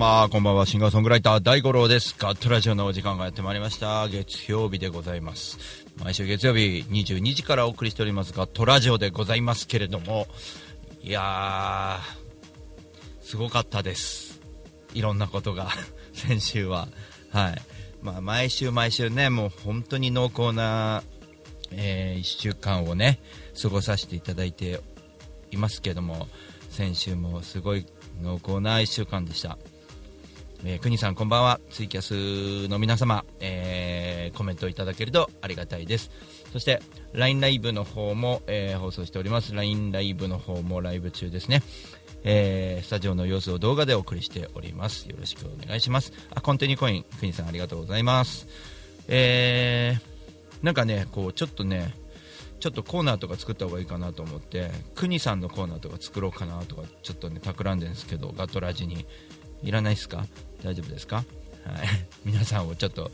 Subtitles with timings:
[0.00, 0.64] 様、こんばんは。
[0.64, 2.16] シンガーソングライター大五郎です。
[2.18, 4.08] ガットラジオのお時間がやってまいりました。
[4.08, 5.58] 月曜日でございます。
[6.02, 10.26] 毎週月曜日22時からお送りしておりますガットラジオでございますけれども、
[11.02, 14.40] いやー、すごかったです。
[14.94, 15.68] いろんなことが、
[16.14, 16.88] 先週は。
[17.28, 17.62] はい。
[18.00, 21.02] まあ、毎週毎週ね、もう本当に濃厚な、
[21.72, 23.20] え1週間をね、
[23.60, 24.80] 過ごさせていただいて
[25.50, 26.26] いますけども、
[26.70, 27.84] 先週もすごい
[28.22, 29.58] 濃厚な1週間でした。
[30.62, 31.58] えー、国さんこんばんは。
[31.70, 36.10] ツイキャスの皆様、えーコメントいただけるとありがたいです。
[36.52, 36.80] そして
[37.14, 39.54] LINE ライブの方も、えー放送しております。
[39.54, 41.62] LINE ライブの方もライブ中ですね。
[42.24, 45.08] えースタジオの様子を動画でお送りしております。
[45.08, 46.12] よろしくお願いします。
[46.34, 48.46] あコンテニコイン国さんありがとうございます。
[49.08, 51.94] えーなんかねこうちょっとね
[52.60, 59.06] ちょっとコーナーとか作った方がいいかなと思って国さんのコーナーとか作ろうかなとかちょっとね企んでるんですけどガトラジに。
[59.62, 60.24] いらないですか？
[60.62, 61.16] 大丈夫ですか？
[61.16, 61.26] はい。
[62.24, 63.10] 皆さんをちょっと、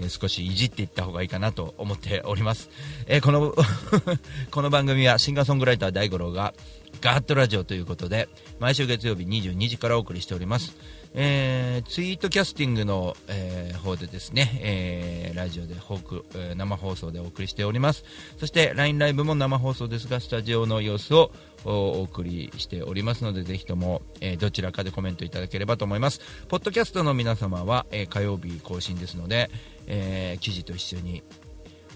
[0.00, 2.70] え少しいじっていった方がいいかなと思っております、
[3.06, 3.52] えーこの
[4.52, 6.54] この番組はシンガーソングライター大五郎が
[7.00, 8.28] ガーッとラジオということで
[8.60, 10.76] 毎週月曜日22時からお送りしております。
[11.14, 18.04] えーツイートキャスティングの、えー方でですね、えーラジオで放送えー生放送でお送りしております。
[18.38, 21.30] そして LINE ライブも生放送ですがスタジオの様子を
[21.64, 26.20] お送りしておりますのでぜひとも、えーどちらかでコメントいただければと思います。
[26.48, 29.50] ポッドキャストの皆様は、えー火曜日更新ですので、
[29.86, 31.22] えー記事と一緒に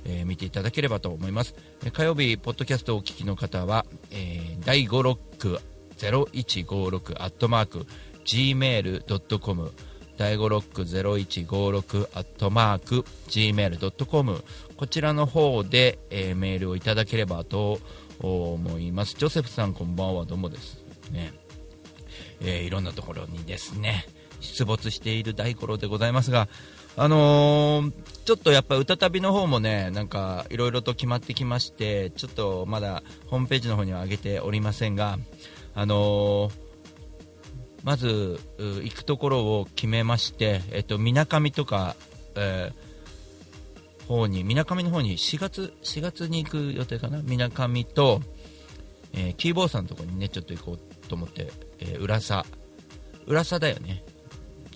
[0.04, 1.54] えー見ていただければと思います、
[1.84, 5.60] えー火曜日ポッドキャストをお聞きの方は、えー、第5ロック
[5.98, 7.86] 0156アットマーク
[8.25, 9.72] gmail.com
[10.16, 14.44] 第5ロック0156アットマーク gmail.com
[14.77, 17.81] こちらの方で、えーメールをいただければと
[18.21, 19.16] 思います。
[19.19, 20.25] ジョセフさんこんばんは。
[20.25, 20.84] どうもです。
[21.10, 21.33] ね。
[22.41, 24.06] えーいろんなところにですね
[24.41, 26.49] 出没している大五郎でございますが、
[26.97, 27.93] あのー
[28.25, 35.19] ちょっとやっぱ歌旅の方もねなんかいろいろと決まってきましてちょっとまだホームページの方には上げておりませんが、
[35.75, 36.72] あのー
[37.82, 41.97] まず行くところを決めまして、えっと、みなかみとか、
[42.37, 42.93] えー
[44.06, 47.22] 方にみなかみの方に4月 ,4 月に行く予定かな？
[47.22, 48.21] みなかみと、
[49.12, 52.44] えーキーボーさんのところにねちょっと行こうと思って、えー浦佐。
[53.26, 54.04] 浦佐だよね。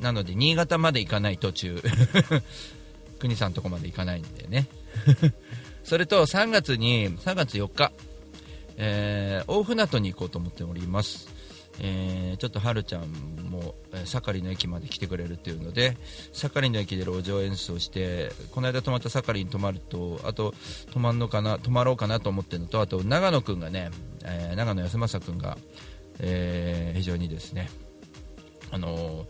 [0.01, 1.83] なので新潟まで行かない途中。
[3.19, 4.69] 国さんのとこまで行かないんでね。
[5.85, 7.93] それと3月に3月4日、
[8.77, 11.29] えー大船渡に行こうと思っております。
[11.81, 13.03] えーちょっとはるちゃん
[13.51, 15.97] も、え盛りの駅まで来てくれるっていうので
[16.33, 20.55] 盛りの駅で路上演奏してこの間泊まった盛りに泊まるとあと
[20.93, 23.91] 泊まんのかな泊まろうかなと思ってるのとあと長野くんがね、
[24.25, 25.57] えー長野康政君が、
[26.21, 27.71] えー非常にですね
[28.71, 29.27] あの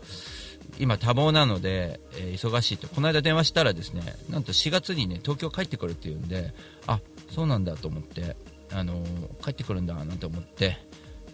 [0.79, 2.87] 今多忙なので、え忙しいと。
[2.87, 6.53] この間電話したらですねなんと4月にね東京帰ってくるっていうんで
[6.85, 6.99] あ
[7.31, 8.35] そうなんだと思って、
[8.71, 9.03] あの
[9.43, 10.77] 帰ってくるんだなんて思って、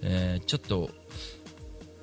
[0.03, 0.89] えーちょっと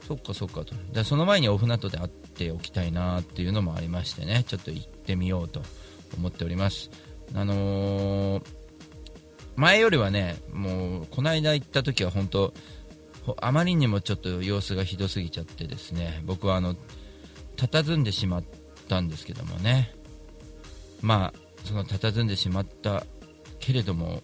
[0.06, 0.74] そっかそっかと。
[0.92, 4.44] でその前にオフナットで会っておきたいなっていうのもありましてね。
[4.48, 5.62] ちょっと行ってみようと
[6.16, 6.90] 思っております。
[7.34, 8.46] あのー
[9.56, 12.54] 前よりはねもうこの間行った時は本当
[13.40, 16.22] あまりにもちょっと様子がひどすぎちゃってですね。
[16.24, 16.74] 僕はあの
[17.56, 18.44] 佇んでしまっ
[18.88, 19.94] たんですけどもね。
[21.02, 23.04] まあその佇んでしまった
[23.58, 24.22] けれども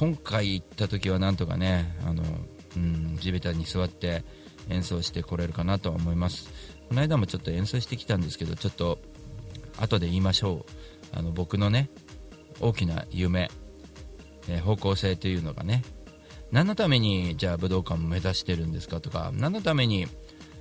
[0.00, 2.22] 今回行った時はなんとかねあの、
[2.74, 4.24] うん、地べたに座って
[4.70, 6.48] 演奏してこれるかなとは思います。
[6.88, 8.98] この間もちょっと演奏してきたんですけどちょっと
[9.76, 10.64] 後で言いましょ
[11.12, 11.18] う。
[11.18, 11.90] あの僕のね
[12.60, 13.50] 大きな夢、
[14.48, 15.84] えー方向性というのがね
[16.50, 20.06] 何のためにじゃあ武道館を目指してるんですかとか何のために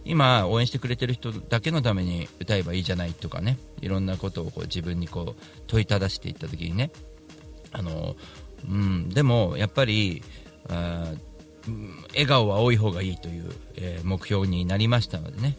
[0.03, 6.91] 今応援してくれてる人だけのために歌えばいいじゃないとかねいろんなことをこう自分にこう問いただしていった時にね
[7.71, 8.15] あの、
[8.67, 10.21] うん、でもやっぱり
[10.67, 15.57] 笑顔は多い方がいいという、えー目標になりましたのでね、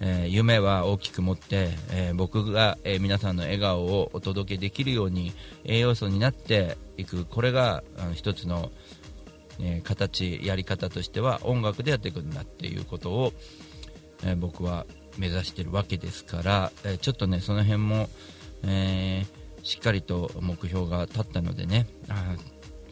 [0.00, 5.32] えー夢は大きく持って、えー僕が、え皆さんの笑顔をお届けできるように
[5.64, 7.24] 栄養素になっていく。
[7.24, 7.82] これが
[8.14, 8.70] 一つの、
[9.60, 13.32] え形やり方としては音楽でやっていくんだっていうことを、
[14.24, 14.86] え僕は
[15.18, 18.08] 目指してるわけですから、えちょっとねその辺も
[18.62, 21.86] えー、しっかりと目標が立ったのでね。
[22.08, 22.36] あ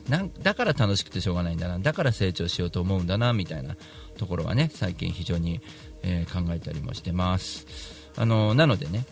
[0.08, 1.78] なんだから楽しくてしょうがないんだな。
[1.78, 3.76] だから成長しようと思うんだなみたいな
[4.16, 5.60] ところはね最近非常に、
[6.02, 7.66] えー、考えたりもしてます。
[8.16, 9.04] あのなのでね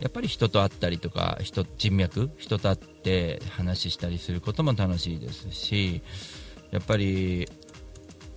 [0.00, 6.00] やっぱり人と会ったりとか人人脈人と会って話したりすることも楽しいですし
[6.70, 7.48] やっぱり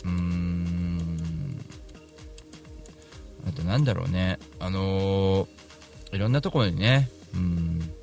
[0.04, 1.64] うーん
[3.48, 4.40] あとなんだろうね。
[4.60, 7.94] あのー、いろんなところにねうん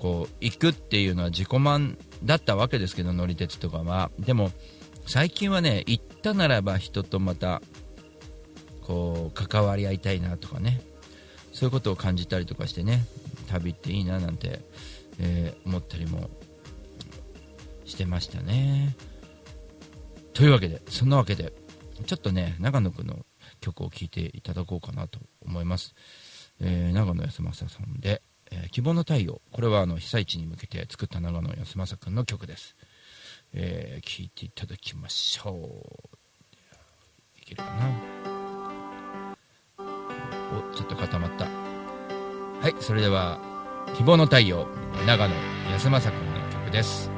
[0.00, 4.10] こう行くっていうのは自己満だったわけですけど乗り鉄とかは。
[4.18, 4.50] でも
[5.06, 7.62] 最近はね行ったならば人とまた
[8.82, 10.80] こう関わり合いたいなとかね。
[11.52, 13.06] そういうことを感じたりとかしてね
[13.48, 14.60] 旅っていいななんて、
[15.18, 16.28] えー、思ったりも
[17.86, 18.94] してましたね。
[20.34, 21.54] というわけでそんなわけで
[22.04, 23.24] ちょっとね長野くんの
[23.60, 25.94] 曲を聴いていただこうかなと思います、
[26.60, 28.20] えー、長野康政さんで、
[28.50, 29.40] えー、希望の太陽。
[29.52, 32.76] これはあの被災地に向けて作った長野康政君の曲です。
[32.76, 32.86] 聴、
[33.54, 36.16] えー、いていただきましょう。
[37.38, 37.90] いけるかな？
[39.78, 41.44] おちょっと固まった。
[41.46, 43.38] はいそれでは
[43.96, 44.66] 希望の太陽
[45.06, 45.34] 長野
[45.72, 47.15] 安政君の曲です。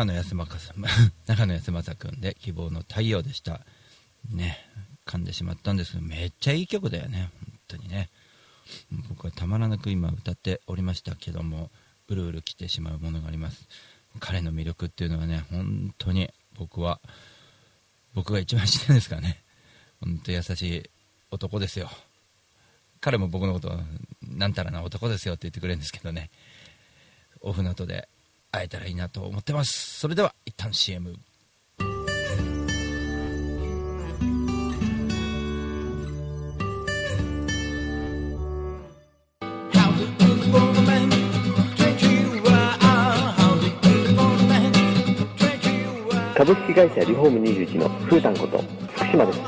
[0.00, 0.82] 長野康政さん
[1.26, 3.66] 長野康政君で希望の太陽でした。
[4.30, 4.58] ね
[5.04, 8.08] 噛んでしまったんですけどめっちゃいい曲だよね本当にね。
[9.10, 11.70] 僕はたまらなく今歌っておりましたけども
[12.08, 13.68] うるうる来てしまうものがあります。
[14.20, 17.02] 彼の魅力っていうのはね本当に僕は
[18.14, 19.42] 僕が一番知ってるんですからね。
[20.00, 20.90] 本当優しい
[21.30, 21.90] 男ですよ。
[23.02, 23.78] 彼も僕のこと
[24.22, 26.30] なんたらな男ですよって言ってくれるんですけどね。
[27.42, 28.08] オフの後で。
[28.52, 30.00] 会えたらいいなと思ってます。
[30.00, 31.14] それでは一旦 CM
[46.34, 48.64] 株式会社リフォーム21のふうたんこと
[48.94, 49.40] 福島です。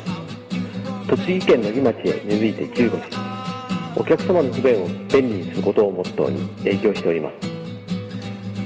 [1.08, 3.32] 栃木県野木町へ根付いて15年
[3.96, 7.51] お客様の不便を便利にすることをモットーに営業しております。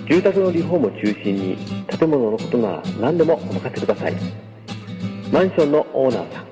[0.08, 1.56] 住宅のリフォームを中心に
[1.88, 4.14] 建物のことなら何でもお任せください。
[5.32, 6.46] マンションのオーナーさん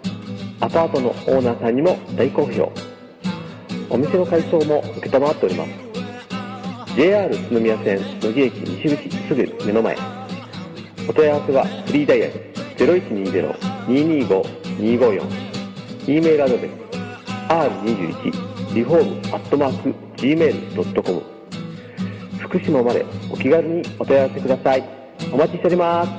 [0.60, 2.72] アパートのオーナーさんにも大好評。
[3.90, 5.70] お店の改装も承っております。
[6.96, 9.96] JR 宇都宮線野木駅西口すぐ目の前。
[11.08, 12.32] お問い合わせはフリーダイヤル
[13.86, 15.44] 0120-225-254
[16.06, 16.70] e メールアドレス
[17.48, 21.33] r21 リフォームアットマーク gmail.com
[22.54, 24.84] 福島までお気軽にお問い合わせください。
[25.32, 26.10] お待ちしております。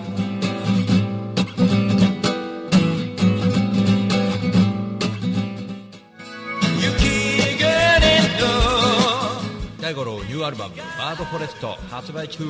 [9.81, 12.43] 大五郎ニューアルバム「バードフォレスト」発売中。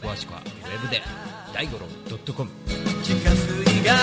[0.00, 1.02] 詳しくはウェブで
[1.52, 1.86] 大五郎
[2.32, 2.48] .com
[3.02, 3.94] 地下水が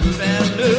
[0.00, 0.74] 溢れる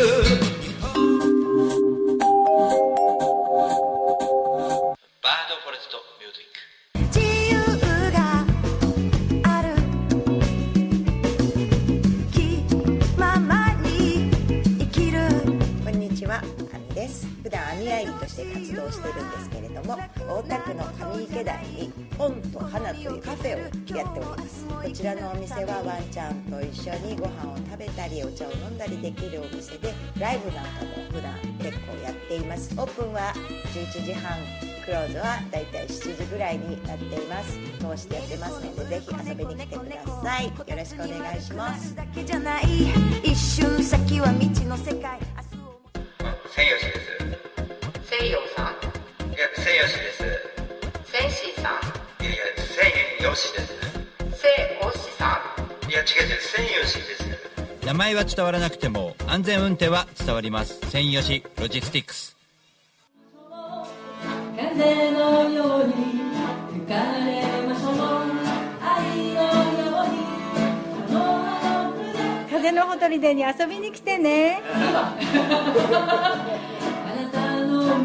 [5.22, 6.44] バードフォレストミュージッ
[7.14, 7.29] ク
[18.00, 24.66] 普段網愛理として活動してるんですけれども大田区の上池台に本と花というカフェをやっております。
[24.66, 32.74] こちらのお店はワンちゃんと一緒にご飯を食べたりお茶を飲んだりできるお店でライブなんかも普段結構やっています。
[32.78, 33.34] オープンは
[33.74, 34.38] 11時半
[34.86, 37.58] クローズはだいたい7時ぐらいになっています。
[37.80, 40.46] 通してやってますのでぜひ遊びに来てください。
[40.46, 41.96] よろしくお願いします。
[43.24, 45.20] 一瞬先は未知の世界。
[45.20, 45.82] 明日を
[46.56, 47.00] 千吉で
[47.36, 47.39] す
[48.20, 48.66] 西洋さん
[49.34, 50.26] いや千吉です。
[51.06, 51.72] 千シーさん。
[52.22, 52.92] いやいや千
[53.34, 53.72] 吉です。
[54.34, 54.46] 西
[54.86, 55.40] おしさ
[55.88, 55.90] ん。
[55.90, 56.38] いや違う違う。
[56.42, 57.24] 千吉です。
[57.86, 60.82] 名前は伝わらなくても安全運転は伝わります。
[60.90, 62.36] 専用しロジスティックス。
[64.58, 65.94] 風のように
[66.74, 66.96] 吹か
[67.26, 67.94] れましょう。
[68.84, 69.52] 愛のよ
[70.04, 70.18] うに
[71.08, 72.12] この葉の筆
[72.52, 74.62] 風のほとりでに遊びに来てね
[77.90, 77.96] こ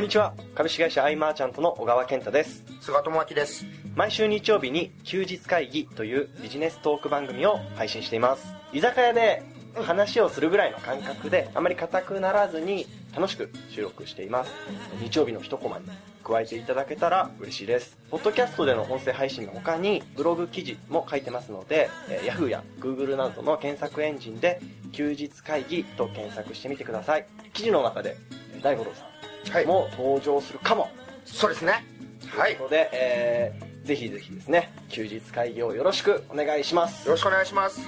[0.00, 0.34] んにちは。
[0.56, 2.64] 株式会社アイマーチャントの小川健太です。
[2.80, 3.64] 菅智明です。
[3.94, 8.52] 毎週日曜日に休日会議というビジネストーク番組を配信しています。
[8.72, 9.44] 居酒屋で
[9.76, 14.52] 話をするぐらいの感覚であまり硬くならずに楽しく収録しています。
[15.00, 15.86] 日曜日の一コマに
[16.28, 17.96] 加えていただけたら嬉しいです。
[18.10, 24.60] ポッドキャストでの音声配信の他にブログ記事も書いてますので、えー Yahoo や Google などの検索エンジンで
[24.92, 27.26] 休日会議と検索してみてください。
[27.52, 28.16] 記事の中で
[28.54, 29.06] えー大五郎さ
[29.52, 29.64] はい。
[29.64, 30.90] んも登場するかも、
[31.24, 31.84] そうですね。
[32.28, 32.52] はい。
[32.52, 37.08] よということで、えーぜひぜひですね休日会議をよろしくお願いします。
[37.08, 37.80] ろしくお願いします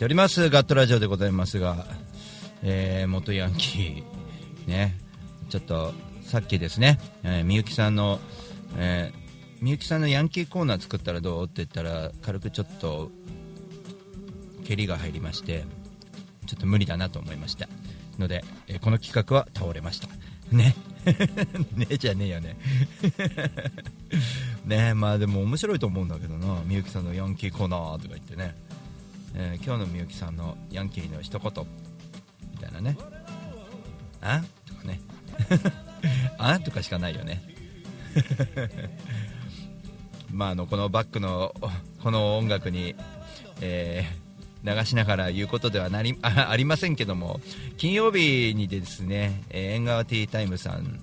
[0.00, 0.48] ております。
[0.48, 1.84] ガットラジオでございますが、
[2.62, 4.96] えー、元ヤンキーね
[5.50, 5.92] ちょっと
[6.22, 8.18] さっきですね、えー、みゆきさんの、
[8.78, 11.44] えー、みゆきさんのヤンキーコーナー作ったらどう？
[11.44, 13.10] って言ったら軽くちょっと
[14.64, 15.64] 蹴りが入りまして
[16.46, 17.68] ちょっと無理だなと思いました。
[18.18, 20.08] ので、えーこの企画は倒れました。
[20.50, 20.74] ね。
[21.76, 22.56] ねじゃねえよね。
[24.64, 26.62] ねまあでも面白いと思うんだけどな。
[26.64, 28.54] みゆきさんのヤンキーコーナーとか言ってね、
[29.34, 31.66] えー今日のみゆきさんのヤンキーの一言。
[32.52, 32.96] みたいなね。
[34.20, 34.42] あ？
[34.66, 35.00] とかね。
[36.38, 36.58] あ？
[36.60, 37.42] とかしかないよね。
[40.30, 41.54] まああのこのバックの
[42.02, 42.94] この音楽に、
[43.60, 44.30] えー
[44.62, 47.40] 流しながら言うことではなりあありませんけども。
[47.78, 51.00] 金曜日にですね、えー縁側ティータイムさん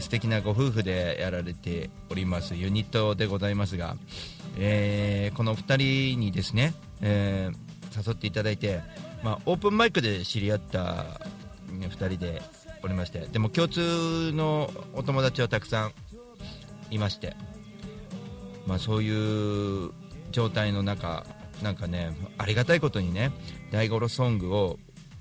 [0.00, 3.96] 素敵なご夫婦でやられておりますユニットでございますが、
[4.58, 8.82] えーこの2人にですね、えー誘っていただいて、
[9.22, 11.06] まあ、オープンマイクで知り合った
[11.70, 12.42] 2人で
[12.82, 15.92] おりましてでも共通のお友達はたくさん
[16.90, 17.34] いまして、
[18.66, 19.90] まあ、そういう
[20.30, 21.24] 状態の中
[21.62, 23.32] なんかねありがたいことにね
[23.72, 24.78] 大五郎ソングを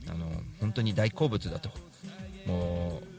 [0.10, 0.28] あの
[0.60, 1.70] 本当に大好物だと
[2.46, 3.15] もう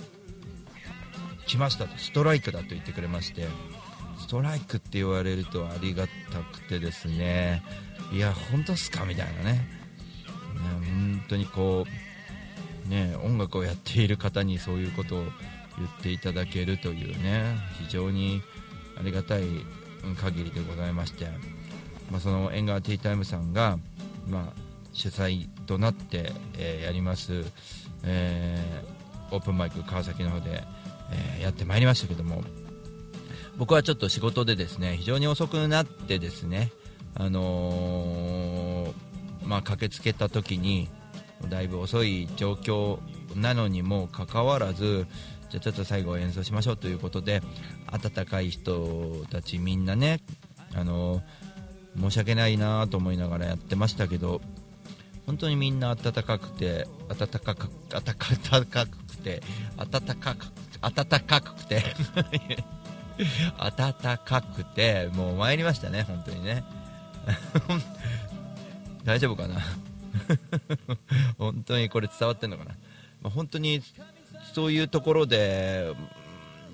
[1.47, 3.47] 来ましたとストライクだと言ってくれまして
[4.19, 7.63] ストライクって言われるとありがたくてですね
[8.13, 9.53] いや本当っすかみたいなね。
[9.53, 9.67] ね
[10.85, 11.87] 本当にこ
[12.87, 15.23] うね音楽をやっている方にそういうことを
[15.79, 18.43] 言っていただけるというね非常に
[18.99, 19.43] ありがたい
[20.21, 21.27] 限りでございまして、
[22.11, 23.79] まあ、その縁側ティータイムさんが、
[24.29, 24.61] まあ、
[24.93, 27.45] 主催となって、えーやります、
[28.05, 28.97] えー
[29.33, 30.63] オープンマイク川崎の方で、
[31.13, 32.43] えーやってまいりましたけども
[33.57, 36.73] 僕はちょっと仕事でですね非常に遅くなってですね
[37.15, 38.93] あのー
[39.47, 40.89] まあ、駆けつけた時に
[41.49, 42.99] だいぶ遅い状況
[43.37, 45.07] なのにもかかわらず
[45.51, 47.43] じゃちょっと最後演奏しましょうということで
[47.87, 50.21] 温かい人たちみんなね、
[50.75, 51.47] あのー
[52.01, 54.41] 申し訳ないなと思いながらやってましたけど
[55.25, 59.43] 本当にみんな温かくて温かく温かくて
[59.77, 60.47] 温かく
[60.87, 61.83] 温かくて。
[63.59, 66.65] 温かくてもう参りましたね本当にね。
[69.05, 69.61] 大丈夫かな？
[71.39, 72.73] 本当にこれ伝わってんのかな、
[73.23, 73.83] まあ、本当に
[74.55, 75.93] そういうところで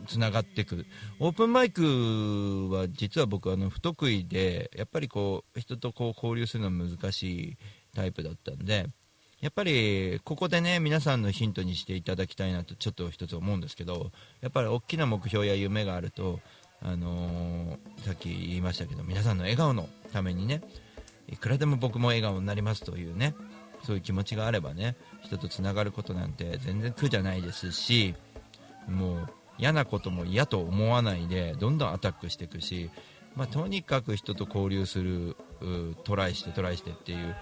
[0.07, 0.85] つながっていく。
[1.19, 7.59] オープンマイクは実は僕あの不得意でやっぱりこう人とこう交流するのは難しい
[7.95, 8.89] タイプだったんで
[9.43, 16.39] やっぱりここでね皆さんのヒントにしていただきたいなとちょっと一つ思うんですけどやっぱり大きな目標や夢があると、
[16.81, 20.63] あのーさっき言いましたけど皆さんの笑顔のためにね
[21.29, 23.35] いくらでも僕も笑顔になりますというね
[23.85, 28.15] そういう気持ちがあればね人とつながることなんて全然苦じゃないですし
[28.89, 29.29] もう
[29.59, 32.91] 嫌なことも嫌と思わないでどんどんアタックしていくし、
[33.35, 35.37] まあ、とにかく人と交流する
[36.05, 37.35] トライしてトライしてっていう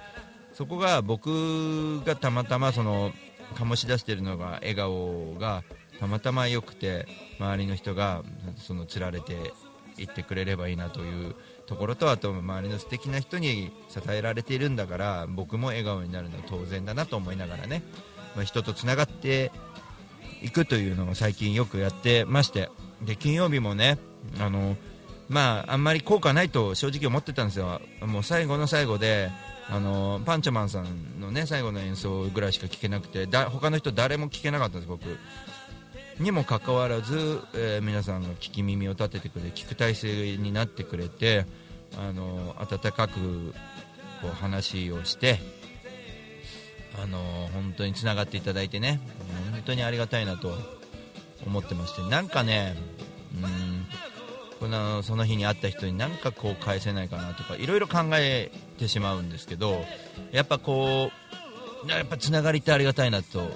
[0.60, 3.12] そこが僕がたまたまその
[3.54, 5.64] 醸し出してるのが笑顔が
[5.98, 7.06] たまたま良くて
[7.38, 8.22] 周りの人が
[8.58, 9.54] その釣られて
[9.96, 17.82] いってくれればいいなというところとあと周りの素敵な人に支えられているんだから僕も笑顔になるのは当然だなと思いながらね、
[18.36, 19.52] まあ、人とつながって
[20.42, 22.68] いくというのを最近よくやってまして。
[23.00, 23.96] で金曜日もね
[24.38, 24.76] あの
[25.30, 27.80] まああんまり効果ないと正直思ってたんですよ。
[28.02, 29.30] もう最後の最後で
[29.70, 35.04] あのパンチョマンさんのね最後の演奏ぐらいしか聴けなくてだ他の人誰も聴けなかったんです僕。
[36.18, 41.46] にもかかわらず、えー皆さんが聞き耳を立ててくれ聞く体制になってくれて
[41.96, 43.54] あの温かく
[44.20, 45.38] こう話をして
[47.02, 47.18] あの
[47.54, 49.00] 本当につながっていただいてね
[49.52, 50.52] 本当にありがたいなと
[51.46, 52.02] 思ってまして。
[52.02, 52.76] なんかね
[53.34, 53.86] うん
[54.68, 59.84] のその日に会った人に何かこう返せないかなとかいろいろ考えてしまうんですけど
[60.32, 61.10] やっぱこ
[61.86, 63.50] うやっぱつながりってありがたいなと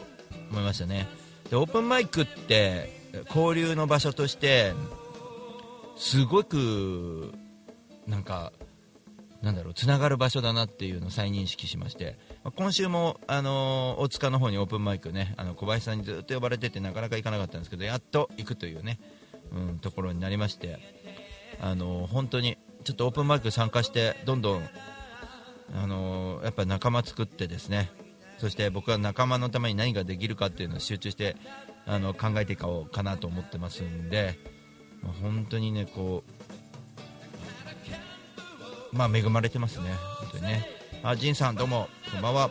[0.51, 1.07] 思いましたね。
[1.51, 2.91] でオープンマイクって
[3.29, 4.73] 交流の場所として
[5.97, 7.33] すごく
[8.07, 8.53] なんか
[9.43, 12.19] なんだろうつながる場所だなっていうのを再認識しまして
[12.57, 18.99] 今週も、あの大塚の方にオープンマイクねあの小林さんにずっと呼ばれててなかなか行かなかったんですけどやっと行くというね、
[19.53, 20.79] うん、ところになりまして、
[21.61, 24.69] あの本当にちょっとオープンマイク参加してどんどん、
[25.75, 27.91] あのやっぱ仲間作ってですね。
[28.39, 31.37] そして僕は仲間のために何ができるかっていうのを集中して
[31.87, 34.39] あの考えていこうかなと思ってますんで、
[35.23, 36.25] 本当にねこ
[38.93, 39.91] うまあ恵まれてますね、
[40.21, 40.67] 本当にね。
[41.03, 42.51] あジンさんどうもこんばんは、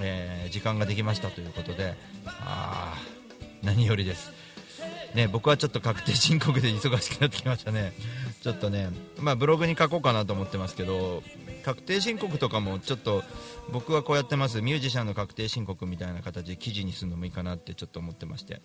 [0.00, 1.94] えー時間ができましたということで
[2.26, 4.32] あー何よりです。
[5.14, 7.92] ね僕はちょっと確定申告で忙しくなってきましたね。
[8.42, 11.22] ちょっとねまあブログに書こうかなと思ってますけど
[11.64, 13.22] 確定申告とかもちょっと
[13.70, 14.62] 僕はこうやってます。
[14.62, 18.62] ミュージシャンの確定申告みたいな形で記事にするのもいいかなってちょっと思ってまして。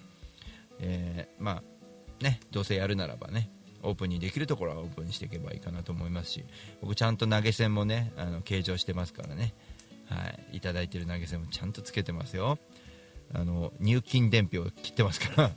[0.79, 1.63] えーまあ
[2.23, 3.49] ねどうせやるならばね
[3.83, 6.45] オープンにできるところはオープンにしていけばいいかなと思いますし
[6.81, 9.53] 僕ちゃんと投げ銭もねあの計上してますからね。
[10.09, 10.57] はい。
[10.57, 12.57] いただいてる投げ銭もちゃんとつけてますよ。
[13.33, 15.51] あの入金伝票を切ってますから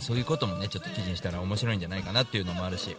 [0.00, 2.96] そういうこともねちょっと記事にしたら面白いんじゃないかなっていうのもあるし。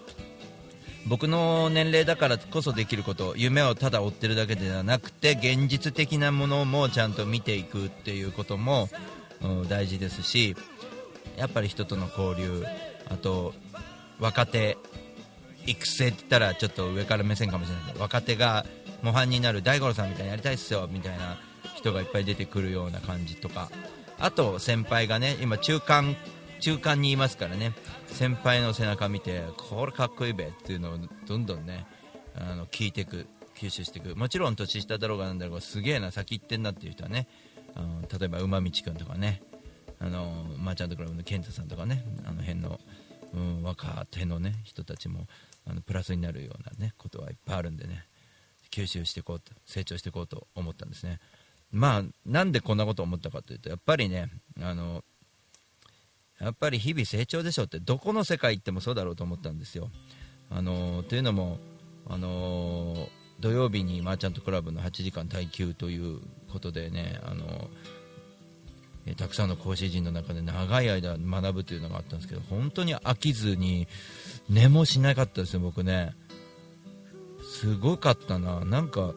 [1.07, 8.89] 僕の年齢だからこそできること夢をただ追ってるだけではなくて現実的なものもちゃんと見ていくっていうことも、
[9.43, 10.55] うん大事ですし
[11.37, 12.65] やっぱり人との交流
[13.09, 13.53] あと
[14.19, 14.77] 若手
[15.67, 18.65] 育成って言ったらちょっと上から目線かもしれないけど若手が
[19.01, 21.37] 模範になる大五郎さんみたいにやりたいっすよみたいな
[21.75, 23.69] 人がいっぱい出てくるような感じとか
[24.17, 26.15] あと先輩がね今中間
[26.59, 27.73] 中間にいますからね。
[28.07, 31.85] 先輩の背中見てこれかっこいいべっていうのをどんどんね
[32.35, 34.15] あの聞いていく吸収していく。
[34.15, 37.27] もちろん年下だろうがなんだろうがすげえな先行ってんなっていう人はね
[37.75, 39.41] あの例えば馬道くんとかね
[39.99, 42.79] あのマーチャントクラブの健太さんとかねあの辺の、
[43.33, 45.27] うん、若手のね人たちも
[45.67, 48.05] あのプラスになるようなねことはいっぱいあるんでね
[48.71, 51.19] 吸収していこうと成長していこうと思ったんですね。
[51.71, 54.29] まあなんでこんなこと思ったかというとやっぱりね
[54.61, 55.03] あの
[56.39, 59.89] やっぱり日々成長でしょってどこの世界行ってもそうだろうと思ったんですよ。
[60.49, 61.59] あのというのも
[62.07, 66.19] あの土曜日にマーチャントクラブの8時間耐久という
[66.51, 67.69] ことでねあの
[69.05, 73.87] えーたくさんの講師陣の中で長い間学ぶというのがあったんですけど本当に飽きずに
[74.49, 76.13] 寝もしなかったですよ、僕ね。
[77.43, 79.13] すごかったな、なんか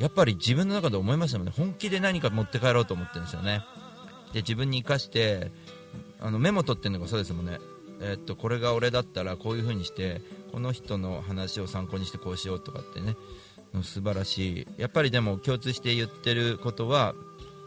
[0.00, 1.52] やっぱり自分の中で思いましたもんね。
[1.56, 3.62] 本気で何か持って帰ろうと思ってるんですよね。
[4.32, 5.50] で自分に生かして
[6.22, 7.58] あのメモ取ってるのがそうですもんね。
[8.00, 13.16] えーっとこれが俺だったらこういう風にしてこの人の話を参考にしてこうしようとかってね。
[13.82, 14.66] 素晴らしい。
[14.76, 17.14] やっぱりでも共通して言ってることは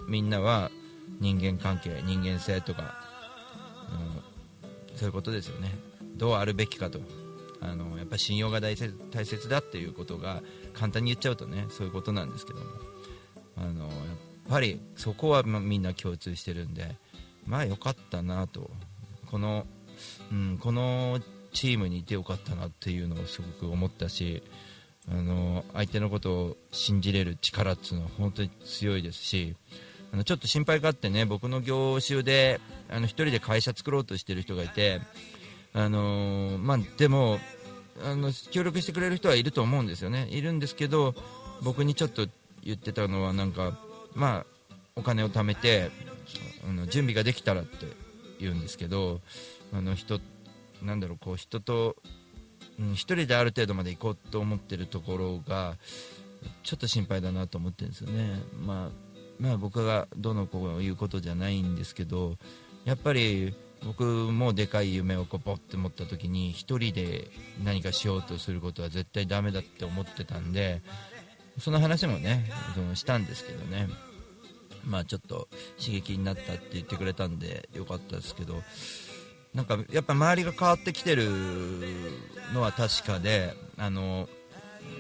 [0.07, 0.71] みんなは
[1.19, 2.95] 人間関係人間性とか、
[4.93, 5.75] うん、そういうことですよね。
[6.15, 6.99] どうあるべきかと。
[7.61, 12.65] あのやっぱ信用が大切大切だっていうことが簡単に言っちゃうとねそういうことなんですけども。
[13.57, 13.91] あのやっ
[14.49, 16.97] ぱりそこはみんな共通してるんで
[17.45, 18.69] まあよかったなと。
[19.29, 19.65] この、
[20.31, 21.19] うん、この
[21.53, 24.43] チームにいてよかったなっていうのをすごく思ったし
[25.09, 29.55] あの相手のことを信じれる力っていうのは本当に強いですし
[30.11, 35.01] あのちょっと心配があってね僕の業種であの一人で会社作ろうとしてる人がいて
[35.73, 37.37] あのまあ、でも
[38.01, 40.25] あの協力してくれる人はいると思うんですよね。
[40.31, 41.13] いるんですけど
[41.63, 42.27] 僕にちょっと
[42.63, 43.77] 言ってたのはなんか
[44.13, 45.91] まあお金を貯めて
[46.67, 47.87] あの準備ができたらって
[48.39, 49.21] 言うんですけど
[49.73, 50.19] あの人
[50.81, 51.95] なんだろうこう人と
[52.79, 55.77] うん一人である程度まで行こうと思ってるところが
[56.63, 58.39] ちょっと心配だなと思ってるんですよね。
[58.65, 59.05] まあ
[59.39, 62.37] まあ、僕がどの子が言うことじゃないんですけど
[62.85, 67.27] やっぱり僕もでかい夢をこうポッて持った時に一人で
[67.63, 70.81] 何かしようとすることは絶対ダメだって思ってたんで
[71.59, 73.87] その話もねそのしたんですけどね
[74.85, 75.47] まあちょっと
[75.79, 78.61] 刺激になったって言ってくれたんでよかったですけど
[79.53, 81.29] なんかやっぱ周りが変わってきてる
[82.53, 84.27] のは確かであの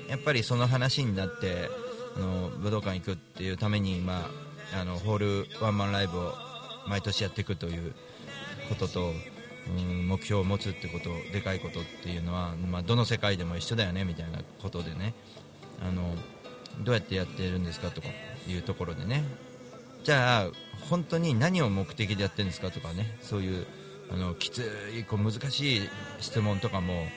[0.09, 1.69] やっぱりその話になって
[2.15, 4.29] あの武道館行くっていうために、ま
[4.73, 6.33] あ、あのホールワンマンライブを
[6.87, 7.93] 毎年やっていくという
[8.69, 9.11] ことと、
[9.77, 15.13] うん、目標を持つってことでかいことっていうのは、まあ、どの世界でも一緒だよねみたいなことでね
[15.81, 16.15] あの
[16.83, 18.07] どうやってやってるんですかとか
[18.47, 19.23] いうところでね
[20.05, 20.51] じゃあ
[20.87, 23.65] 本当に何を目的でやってるんですかとかねそういう
[24.11, 24.59] あのきつ
[24.95, 25.81] いこう難しい
[26.19, 27.07] 質問とかも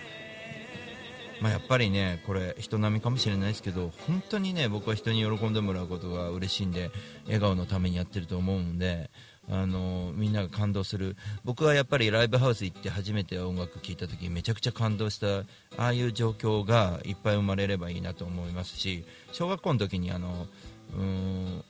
[1.41, 6.91] まあ、やっぱりねこれ人並みかもしれないですけど本当にね僕は人に喜んでもらうことが嬉しいんで
[7.27, 9.09] 笑顔のためにやってると思うんで
[9.49, 15.39] あのみんなが感動する僕はやっぱりライブハウス行って初めて音楽聴いた時めちゃくちゃ感動した
[15.77, 20.49] ああいう状況がいっぱい生まれればいいなと思いますし小学校の時にあの
[20.97, 21.65] うん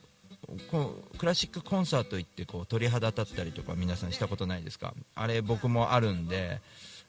[1.17, 4.93] クラシックコンサート行ってこう鳥肌立ったりとか皆さんしたことないですか？
[5.15, 6.61] あれ僕もあるんで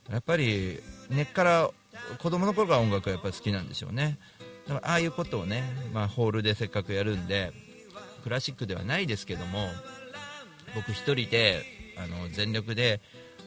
[0.09, 1.69] やっぱり根っから
[2.19, 4.17] 子供の頃から音楽がやっぱ好きなんでしょうね。
[4.67, 7.51] だからああいうことをね、まあ、ホールでせっかくやるんで
[8.23, 9.67] クラシックではないですけども
[10.75, 11.63] 僕一人で
[11.97, 13.01] あの全力で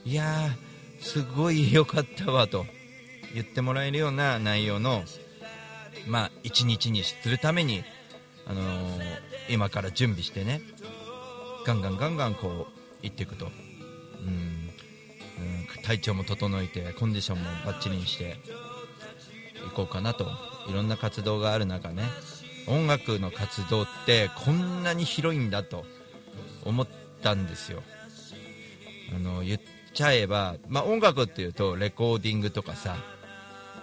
[0.04, 2.66] いやーすごい良かったわと
[3.32, 5.02] 言ってもらえるような内容の
[6.06, 7.84] まあ一日にするために、
[8.46, 10.60] あのー今から準備してね。
[11.66, 13.48] ガンガンガンガンこう行っていくと、う
[14.30, 14.70] ん。
[15.36, 18.36] うん、体調も整えてコンディションもバッチリにして
[19.66, 20.26] いこうかなと。
[20.68, 22.04] いろんな活動がある中ね。
[22.66, 25.84] 音楽の活動ってこんなに広いんだと
[26.64, 26.88] 思っ
[27.22, 27.82] たんですよ。
[29.14, 29.60] あの言っ
[29.92, 32.96] ちゃえば、まあ、音楽っていうとレコーディングとかさ、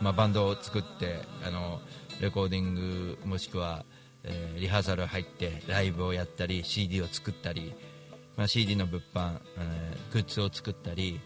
[0.01, 1.79] まあ、バンドを作ってあの
[2.19, 3.85] レコーディングもしくは、
[4.23, 7.73] えーリハーサル入ってライブをやったり CD を作ったり、
[8.37, 11.19] まあ、CD の物販、えーグッズを作ったり、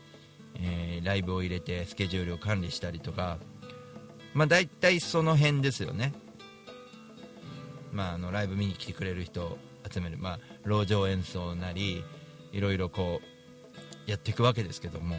[0.56, 3.38] えーライブを入れてスケジュールを管理したりとか、
[4.34, 6.14] まあ、大体その辺ですよね、
[7.92, 9.58] まあ、あのライブ見に来てくれる人を
[9.92, 12.04] 集める、まあ、路上演奏なり
[12.52, 15.16] いろいろこうやっていくわけですけども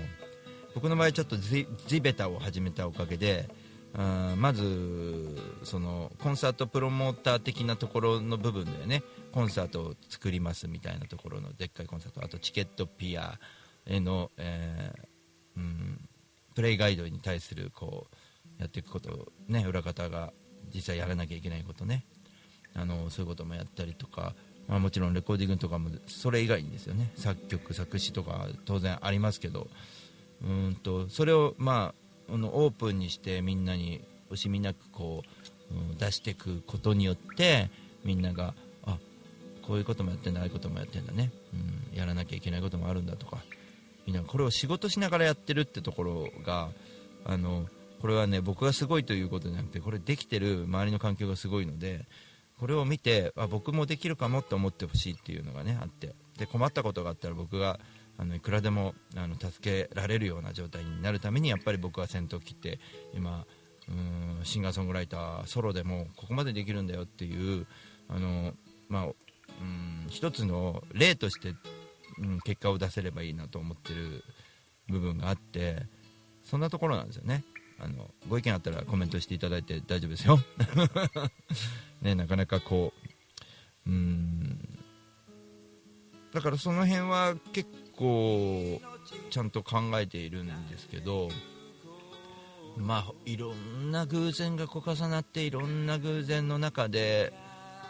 [0.74, 3.48] 僕の場合ちょっとジジベタを始めたおかげで
[3.98, 9.02] あーまずそのコンサートプロモーター的なところの部分でね。
[9.32, 12.24] コンサートを作りますみたいなところのでっかいコンサート。
[12.24, 13.38] あとチケットピア
[13.84, 16.08] への、えーうん、
[16.54, 18.06] プレイガイドに対するこ
[18.58, 20.32] うやっていくことね裏方が
[20.74, 22.06] 実際やらなきゃいけないことね。
[22.74, 24.34] あのそういうこともやったりとか、
[24.68, 27.10] まあ、もちろんレコーディングとかもそれ以外にですよね。
[27.16, 29.68] 作曲作詞とか当然ありますけど。
[30.42, 37.70] うんとそれをまあのオープンにしてみんなに惜しみなくこう、うん出していくことによって
[38.04, 38.98] みんながあ
[39.66, 41.32] こういうこともやってんだああいうこともやってんだね、
[41.92, 43.38] うん、やらなきゃいけないこともあるんだとか。
[44.06, 46.68] みんなこれを仕事しながらやってるってところが
[47.24, 47.66] あの
[48.00, 52.06] これはね僕がすごいということじゃなくてこれできてる周りの環境がすごいので
[52.60, 56.14] これを見てあ僕もできるかもって思ってほしいっていうのがねあって。
[56.38, 57.80] で困ったことがあったら僕が
[58.18, 62.78] あのいくらでもあの助けられるような状態になるためにやっぱり僕は先頭を切って
[63.14, 63.44] 今
[63.88, 67.66] うーんシンガーソングライターソロでもここまでできるんだよっていう
[68.08, 68.52] あの、
[68.88, 69.10] まあ、う
[69.64, 71.54] ん一つの例として、
[72.18, 74.24] うん、結果を出せればいいなと思ってる
[74.88, 75.82] 部分があって
[76.44, 77.44] そんなところなんですよね。
[77.78, 80.38] あのご意見あったらコメントしていただいて大丈夫ですよ。
[82.00, 82.94] ねなかなかこ
[83.86, 84.78] ううん。
[86.32, 88.80] だからその辺は結構
[89.30, 91.28] ちゃんと考えているんですけど
[92.76, 97.32] まあいろんな偶然が重なっていろんな偶然の中で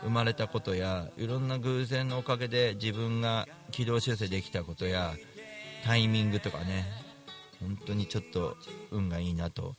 [0.02, 5.14] 生まれたことやいろんな偶然のおかげで自分が軌道修正できたことや
[5.84, 6.84] タイミングとかね
[7.60, 8.56] 本当にちょっと
[8.90, 9.74] 運がいいなと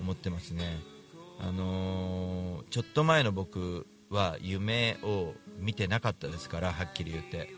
[0.00, 0.80] 思ってますね。
[1.38, 7.50] あのーちょっと前の僕は夢を見てなかったですからはっきり言って。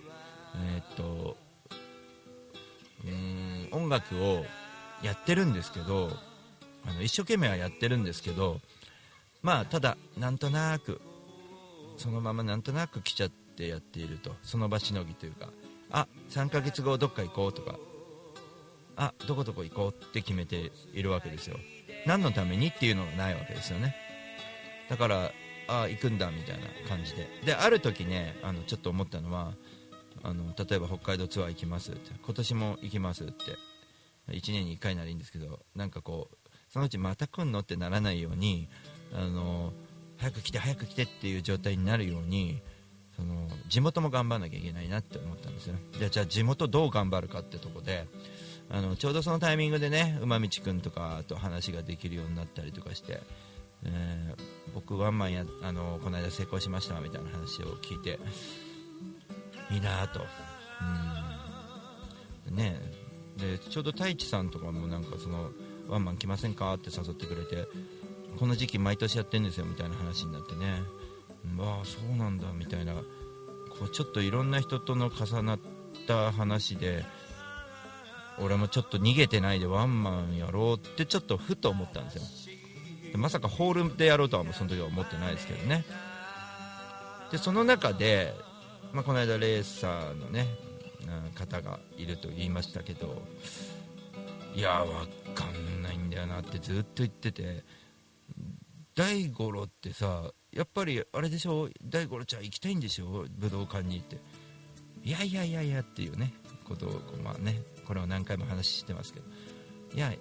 [0.54, 1.37] えーっと
[3.05, 4.45] うーん音楽を
[5.03, 6.11] やってるんですけど
[6.87, 8.61] あの一生懸命はやってるんですけど
[9.43, 11.01] まあただなんとなく
[11.97, 14.35] そのままなんとなく来ちゃってやっていると。
[14.43, 15.49] その場しのぎというか
[15.91, 17.79] あ3ヶ月後どっか行こうとか
[18.97, 21.59] あどこどこ行こうって決めているわけですよ。
[22.07, 23.95] 何のためにっていうのがないわけですよね。
[24.88, 25.33] だから
[25.69, 27.29] あ行くんだみたいな感じで。
[27.45, 29.53] である時ねあのちょっと思ったのは
[30.22, 33.35] あの例えば北海道ツアー行きますって今年も行きますって
[34.28, 38.68] 1年に1回ならいいんですけどなんかこうそのうちまた来んのってならないように
[39.12, 39.72] あの
[40.18, 42.62] 早く来て早く来てっていう状態になるように
[43.16, 48.06] その地元も頑張らなきゃいけないなって思ったんですよでじゃあ地元どう頑張るかってとこで
[48.70, 53.20] あのちょうどそのタイミングでね馬道くんとかと話ができるようになったりとかして、
[53.85, 58.18] えー僕ワンマンやあのこの間成功しましたみたいな話を聞いて
[59.70, 60.27] いいなと。
[62.48, 62.57] うん。
[62.57, 62.81] ね。
[63.37, 65.51] でちょうど太一さんとかもなんかその
[65.88, 67.66] ワンマン来ませんかって誘ってくれて
[68.38, 70.83] この時期毎年やってるんですよみたいな話になってね。
[71.59, 72.94] うんああそうなんだみたいな。
[72.94, 75.59] こうちょっといろんな人との重なっ
[76.07, 77.05] た話で
[78.38, 82.22] 俺もちょっと逃げてないでワンマンやろうってちょっとふと思ったんですよ。
[83.12, 85.85] でまさかホールでやろうとはもうその時は思ってないですけどね。
[87.31, 88.35] でその中で、
[88.92, 90.46] まあ、この間レーサーのね
[91.02, 93.22] うん方がいると言いましたけど
[94.55, 97.64] いやわかんないんだよなってずっと言ってて
[98.94, 101.70] 大五郎ってさやっぱりあれでしょ？
[101.83, 103.24] 大五郎ちゃん行きたいんでしょ？
[103.38, 104.18] 武道館にって。
[105.02, 106.35] いやいやいやいやっていうね
[106.68, 109.26] ことをこうまあねこれを何回も話してますけど。
[109.94, 110.12] いや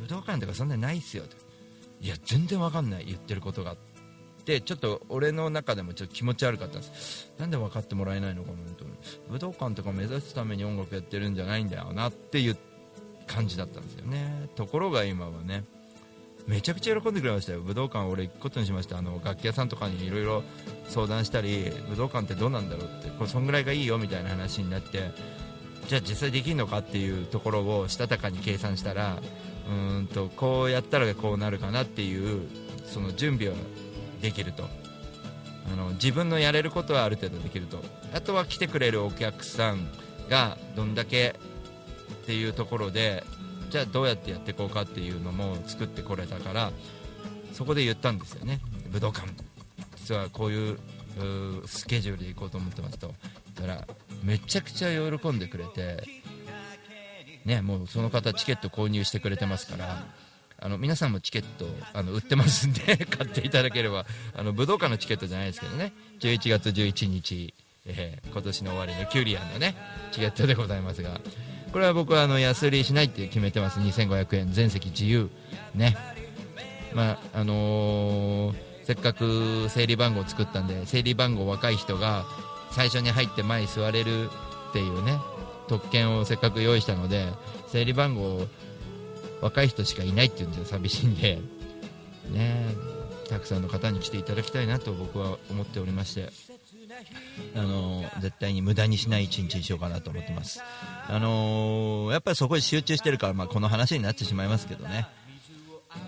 [0.00, 1.36] 武道館とかそんなにないっすよと
[2.00, 3.72] いや全然わかんない言ってることが。
[3.72, 3.95] って
[4.60, 7.30] ちょっと俺の中でもちょっと気持ち悪かったんです。
[7.38, 8.90] なんで分かってもらえないのかな本当に
[9.30, 12.56] 武道館とか目指すために音楽やってるんじゃないんだよなっていう
[13.26, 14.48] 感じだったんですよね。
[14.54, 15.64] ところが今はね
[16.46, 20.44] めちゃくちゃ喜んでくれましたよ武道館俺行くことにしましたあの楽器屋さんとかにいろいろ
[20.88, 25.10] 相談したり武道館ってどうなんだろうってこれそんぐらいがいいよみたいな話になって
[25.88, 29.18] じゃあ実際できるのかっていうところをしたたかに計算したら
[29.68, 32.48] うーんとこうやったらこうなるかなっていう
[32.84, 33.56] その準備は
[34.20, 34.68] できると。
[35.72, 37.82] あの自分のやれることはある程度できると。
[38.14, 39.88] あとは来てくれるお客さん
[40.28, 41.34] がどんだけ
[42.22, 43.24] っていうところで
[43.70, 46.72] じゃあどうやってやっていこうかっていうのも作ってこれたから
[47.52, 48.60] そこで言ったんですよね。
[48.90, 49.28] 武道館。
[49.96, 50.78] 実はこういう
[51.66, 53.14] スケジュールで行こうと思ってますと。
[53.56, 53.88] だから
[54.22, 56.04] めちゃくちゃ喜んでくれて
[57.44, 60.04] ねもうその方チケット購入してくれてますから
[60.58, 65.92] あの皆さんもチケットあの売ってますんで 買っていただければあの武道館のチケットじゃないですけどね。
[66.20, 67.52] 11月11日、
[67.84, 69.74] えー今年の終わりのキュリアンのね
[70.12, 71.20] チケットでございますが。
[71.72, 73.80] これは僕はあの安売りしないって決めてます。
[73.80, 75.30] 2500円全席自由。
[75.74, 75.96] ね。
[76.94, 82.24] まああのーせっかく整理番号作ったんで整理番号若い人が
[82.70, 84.30] 最初に入って前に座れる
[84.70, 85.18] っていうね
[85.66, 87.32] 特権をせっかく用意したので
[87.66, 88.46] 整理番号
[89.40, 91.38] 若い人しかいないっていうんで寂しいんで。
[92.30, 92.74] ね
[93.28, 96.30] たくさんの方に来ていただきたいなと僕は思っておりまして。
[97.54, 100.62] あの絶対に無駄にしない一日にしようかなと思ってます。
[101.08, 105.06] あのやっぱりそこに集中してるから、まあ、この話になってしまいますけどね。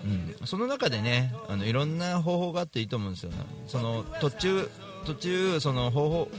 [0.03, 3.37] うん、その中でねあのいろんな方法があっていいと思うんですよ、ね
[3.67, 4.69] その途中
[5.05, 6.31] 途中その方法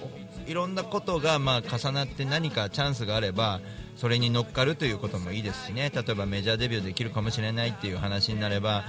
[0.51, 3.61] いろんなことがまあ重なって何かチャンスがあれば
[3.95, 5.93] それに乗っかるということもいいですしね。
[5.95, 8.83] 例えばメジャーデビューできるかもしれないっていう話になれば、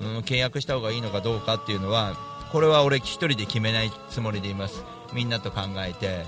[0.00, 2.16] うん、契約した方がいいのかどうかっていうのは
[2.52, 4.84] これは俺一人で決めないつもりでいます。
[5.12, 6.24] みんなと考えて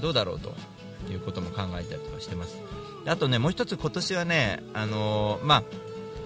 [0.00, 0.54] どうだろうと
[1.12, 2.56] いうことも考えたりとかしてます。
[3.04, 5.62] あとねもう一つ今年はねあのーまあ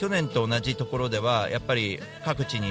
[0.04, 2.68] 去年と同じところではやっぱり各地に、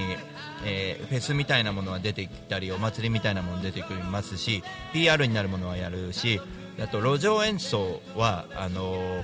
[0.63, 6.39] えーフェスみたいなものは出てきたりお祭りみたいなもの出てきますし PR になるものはやるし
[6.79, 9.23] あと路上演奏はあのー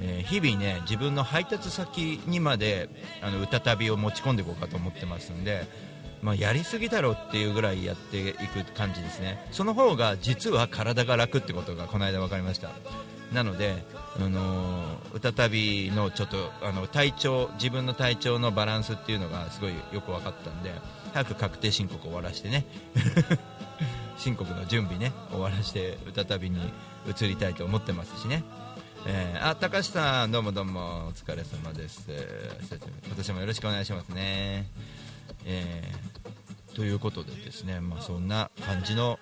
[0.00, 2.88] えー日々ね自分の配達先にまで
[3.20, 5.66] あの歌旅を持ち込んでいこうかと思ってますんで、
[6.22, 9.44] まあ、やりすぎだろっていうぐらいやっていく感じですね。
[9.50, 12.70] その方が実は体が楽ってことがこの間分かりました。
[13.32, 13.84] なので、
[14.16, 20.72] あのー歌旅のちょっとあの体調自分の体調のバランスっていうのがすごいよく分かったんで
[21.12, 22.66] 早く確定申告終わらしてね。
[24.18, 26.58] 申告の準備ね終わらして歌旅に
[27.08, 28.42] 移りたいと思ってますしね。
[29.06, 32.06] えーあ高橋さんどうもどうもお疲れ様です。
[33.06, 34.66] 今年もよろしくお願いしますね。
[35.44, 39.20] えーということでですねまあそんな感じの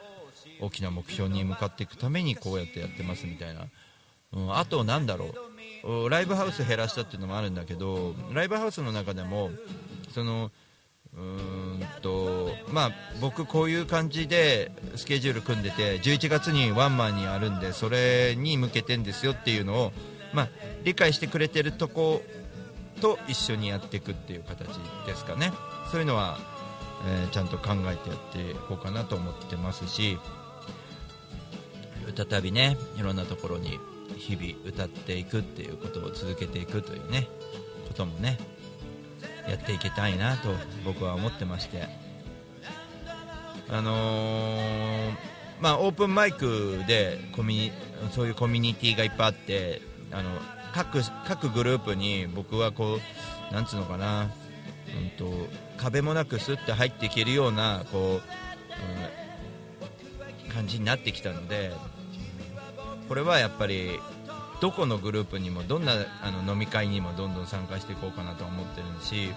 [0.61, 3.67] 大きな目標に向かっていくためにこうやってやってますみたいな、
[4.35, 5.35] うん、あとなんだろう。
[6.09, 9.51] ライブハウス減らしたっていうのもあるんだけどライブハウスの中でも
[10.15, 10.53] その
[11.15, 19.93] うーんとまあ僕こういう感じでスケジュール組んでて11月にワンマンにあるんでそれに向けてんですよっていうのを
[20.33, 20.49] まあ
[20.85, 22.23] 理解してくれてるとこ
[23.01, 24.69] と一緒にやっていくっていう形
[25.07, 25.53] ですかね。
[25.91, 26.39] そういうのは、
[27.05, 30.19] えーちゃんと考えてやっていこうかなと思ってますし
[32.15, 33.79] 再びねいろんなところに
[34.29, 37.29] 日々歌っていくっていうことを続けていくというね
[37.89, 38.39] こともね
[39.49, 40.51] やっていきたいなと
[40.85, 41.89] 僕は思ってまして。
[43.69, 47.71] あのーまあオープンマイクでコミ
[48.11, 50.31] そういうコミュニティがいっぱいあってあの
[50.75, 52.99] 各各グループに僕はこ
[53.51, 55.33] うなんつうのかな、うん、と
[55.77, 58.21] 壁もなくスッて入っていけるようなこう、うん
[60.53, 61.73] 感じになってきたので
[63.13, 64.01] これはやっぱり
[64.63, 65.93] どこのグループにもどんな
[66.23, 69.35] あの飲み会にもどんどん参加していこうかなと思ってるし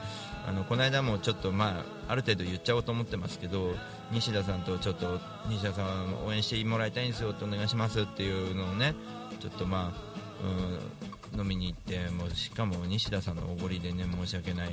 [0.48, 3.76] あのこの間もちょっと、まあ、ある程度言っちゃおうと思ってますけど
[4.14, 5.20] 西田さんとちょっと
[5.50, 8.96] 西田さん応援してもらいたいんですよってお願いしますっていうのをね
[9.42, 14.70] ちょっとまあ、うん、飲みに行ってもうしかも西田さんのおごりでね申し訳ない、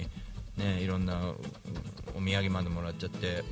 [0.59, 1.19] ね、いろんな
[2.15, 3.43] お土産までもらっちゃって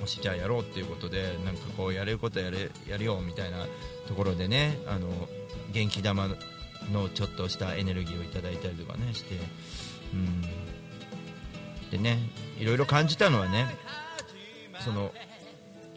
[0.00, 3.66] もしじゃあやろうっていうことでなんかこうやれることやれやるよみたいな
[4.06, 5.08] ところでねあの
[5.72, 6.28] 元気玉
[6.92, 9.36] のちょっとしたエネルギーをいただいたりとかねして、
[10.14, 10.42] うん、
[11.90, 12.18] でね
[12.58, 13.66] いろいろ感じたのはね
[14.80, 15.12] その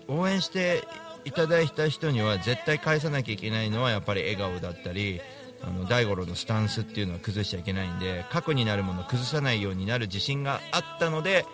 [0.07, 0.83] 応援して
[1.23, 5.21] いただいた人には絶対返さなきゃいけないのはやっぱり笑顔だったり
[5.63, 11.45] あの大五郎のスタンスっていうのは崩しちゃいけないんで核になるものを崩さないようになる自信があったので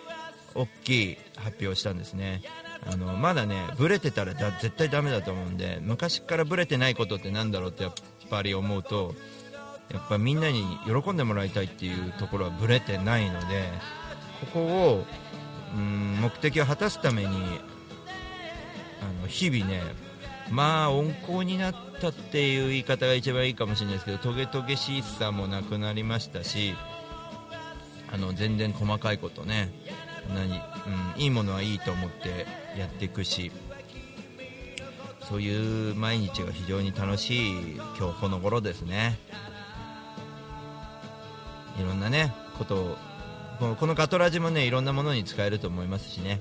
[0.58, 2.42] 大きい発表をしたんですね。
[2.86, 7.92] あのまだねブレてたらだ絶対ダメだと思うんで昔からブレてないことってなんだろうってやっ
[8.30, 9.14] ぱり思うと
[9.90, 13.64] やっぱみんなに喜んでもらいたいっていうところはぶれてないので
[14.40, 15.04] ここを
[15.74, 19.82] うん目的を果たすためにあの日々ね
[20.50, 26.74] まあ温厚になったっていう言い方が一番いいかもしれないですけどトゲトゲしさもなくなりましたし
[28.10, 29.70] あの全然細かいことね
[30.34, 32.46] 何、うん、いいものはいいと思って
[32.78, 33.50] やっていくし
[35.28, 39.18] そういう毎日が非常に楽しい今日この頃ですね。
[41.78, 42.96] いろんなねこと
[43.60, 46.40] をこのガトラジもねいろんなものに使えると思いますしね。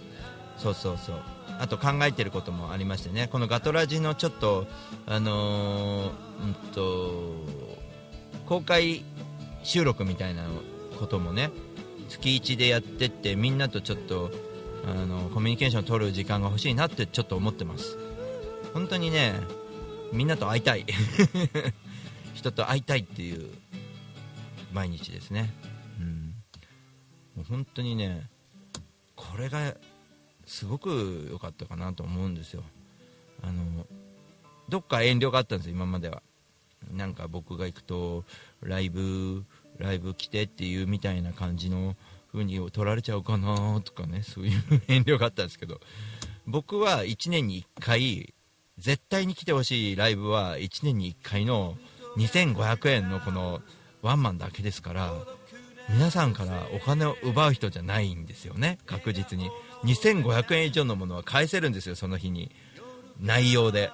[0.57, 1.15] そうそうそう。
[1.59, 3.27] あと考えてることもありましてね。
[3.29, 4.67] このガトラジのちょっと
[5.05, 6.11] あのー
[6.43, 7.33] うんと
[8.47, 9.03] 公開
[9.63, 10.43] 収録みたいな
[10.97, 11.51] こともね
[12.07, 14.31] 月1でやってってみんなとちょっと
[14.85, 17.97] あのコミュニケーションを取る時間が欲しいなってちょっと思ってます。
[18.73, 19.33] 本当にね
[20.13, 20.85] みんなと会いたい。
[22.33, 23.49] 人と会いたいっていう
[24.71, 25.53] 毎日ですね。
[25.99, 26.35] うん。
[27.35, 28.29] もう本当にね
[29.15, 29.75] これが
[30.45, 32.63] すごく良かったかなと思うんですよ。
[33.43, 33.85] あの
[34.69, 36.21] どっか遠慮があったんですよ今までは。
[36.91, 38.23] なんか僕が行くと
[38.61, 39.43] ライブ
[39.79, 41.95] ライブ来てっていうみたいな感じの
[42.31, 45.79] 風に取られちゃうかなとかねそういう遠慮があったんですけど。
[46.47, 48.33] 僕は1年に1回
[48.77, 51.75] 絶対に来てほしいライブは1年に1回の
[52.15, 53.61] 2500円のこの
[54.01, 55.13] ワンマンだけですから
[55.89, 59.49] 皆さんからお金を奪う人じゃないんですよね確実に。
[59.83, 62.51] 2500円以上のものは返せるんですよその日に。
[63.19, 63.91] 内容で。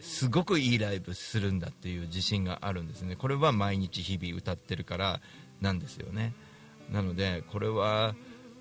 [0.00, 3.16] すごくいいライブするんだっていう自信があるんですね。
[3.16, 5.20] これは毎日日々歌ってるから
[5.60, 6.34] なんですよね。
[6.90, 8.14] なのでこれは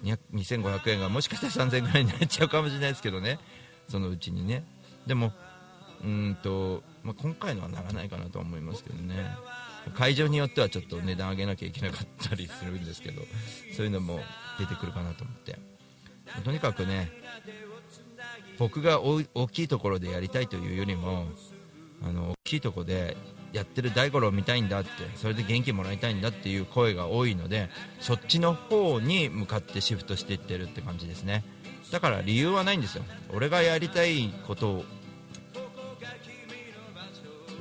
[0.03, 3.39] 2500円がもしかしたら3000円ぐらいになっちゃうかもしれないですけどね。
[3.87, 4.63] そのうちにね。
[5.07, 5.33] でも
[6.03, 9.15] うんと、まあ、今回のはならないかなと思いますけどね。
[9.95, 13.21] 会場によってはちょっと値段上げなきゃいけなかったりするんですけど
[13.75, 14.19] そういうのも
[14.59, 15.57] 出てくるかなと思って。
[16.43, 17.11] とにかくね
[18.59, 21.25] 僕が大きいところでやりたいというよりも
[22.03, 23.17] あの大きいところで
[23.53, 31.43] やってる大五郎を見たいんだってそれで元気もらいたいんだっていう声が多いのでそっちの方に向かってシフトしていってるって感じですね。
[31.91, 33.03] だから理由はないんですよ。
[33.33, 34.83] 俺がやりたいこと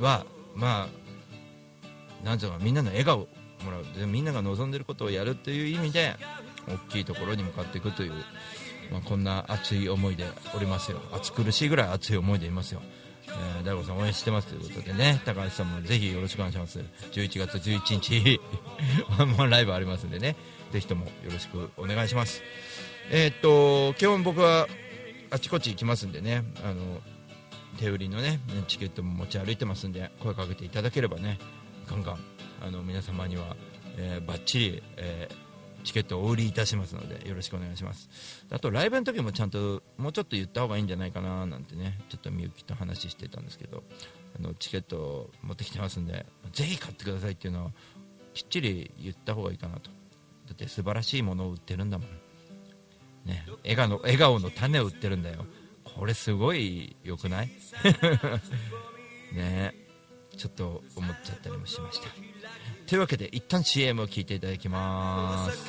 [0.01, 0.89] はま
[2.23, 3.29] あなんていうのかみんなの笑顔を
[3.65, 3.85] もらう。
[3.99, 6.17] でみんなが望んでることをやるという意味で
[6.69, 8.13] 大きいところに向かっていくという、
[8.91, 10.25] まあ、こんな熱い思いで
[10.57, 11.01] おりますよ。
[11.13, 12.81] 暑苦しいぐらい熱い思いでいますよ。
[13.29, 15.21] えー大悟さん応援してますということでね。
[15.25, 16.81] 高橋さんもぜひよろしくお願いします。
[17.13, 18.41] 11月11日
[19.19, 20.37] ワンマンライブありますんでね。
[20.73, 22.43] ぜひともよろしくお願いします。
[23.11, 24.67] えーっと基本僕は
[25.31, 26.45] あちこち行きますんでね。
[26.65, 27.01] あの
[27.79, 31.39] 手売りのねチケットも持ち歩いてますんで声かけていただければね
[31.89, 32.19] ガンガン
[32.61, 33.57] あの皆様には、
[33.97, 35.48] えー、バッチリ、えー
[35.89, 38.11] チケットをお売りいたしますのでよろしくお願いします。
[38.51, 43.83] あとライブの時もちゃんともうちょっと言った方がいいんじゃないかななんてねちょっとみゆきと話してたんですけど
[44.39, 47.71] あのチケットを持ってきてますんでぜひ買ってくださいっていうのは
[48.35, 49.91] きっちり言った方がいいかなと。
[49.91, 52.09] だって素晴らしいものを売ってるんだもん。
[53.25, 55.47] ね笑顔の笑顔の種を売ってるんだよ。
[55.85, 57.51] これすごい良くない？
[59.33, 59.75] ね
[60.37, 62.09] ちょっと思っちゃったりもしました。
[62.89, 65.67] というわけで一旦 CM を聞いていただきます。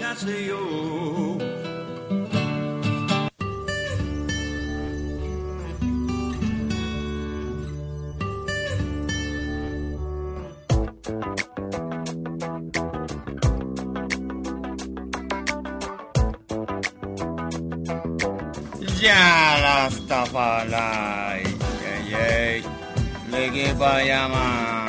[18.97, 22.63] じゃあラスタファライイェイイ。
[23.33, 24.88] レゲバヤマン。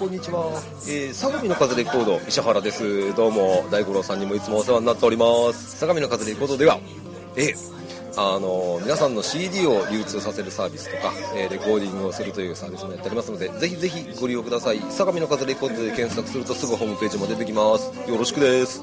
[0.00, 0.46] こんにちは、
[0.88, 3.14] えー、相模の風レコード石原です。
[3.14, 5.76] どうも大五郎さんにもいつもお世話になっております。
[5.76, 6.80] 相模の風レコードでは
[7.36, 7.52] え
[8.16, 14.80] あの皆さんの CD を流通させるサービスとか、えーレコーディングをするというサービスもやっておりますのでぜひぜひご利用ください。
[14.88, 17.92] 相模の風レコードで検索するとすぐホームページも出てきます。
[18.10, 18.82] よろしくです。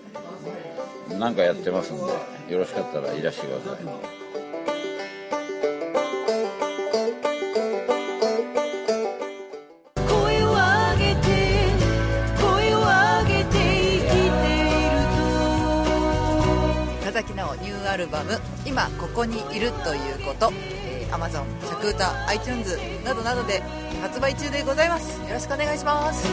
[1.19, 2.03] 何かやってますんで
[2.53, 3.83] よろしかったらいらしてください。
[10.07, 11.27] 声を上げて
[12.41, 14.95] 声を上げて生きている
[17.05, 20.51] 田崎のニューアルバム「今ここにいるということ」
[20.85, 23.61] えー、Amazon、シャクータ、iTunes などなどで
[24.01, 25.21] 発売中でございます。
[25.21, 26.27] よろしくお願いします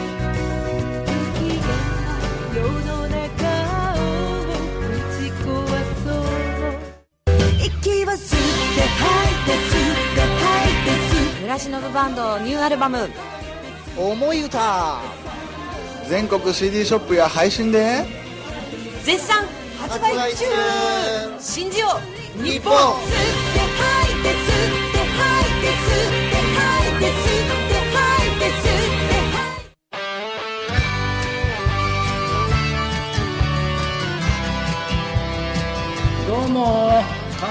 [8.09, 8.39] を吸っ
[8.75, 13.09] て吐いて吸って吐いて吸って村忍バンドニューアルバム
[13.97, 14.99] 「思い歌」
[16.09, 18.03] 全国 CD ショップや配信で。
[19.03, 19.45] 絶賛。
[19.79, 20.45] 発売中。
[21.39, 21.99] 信じよ
[22.35, 22.73] う日本。
[22.73, 23.13] 吸っ
[23.53, 29.19] て吐いて吸って吐いて吸って吐いて吸って吐いて吸って
[36.27, 37.18] どうも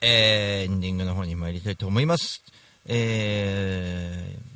[0.00, 2.42] えーエンディングの方に参りたいと思います。
[2.86, 4.50] えー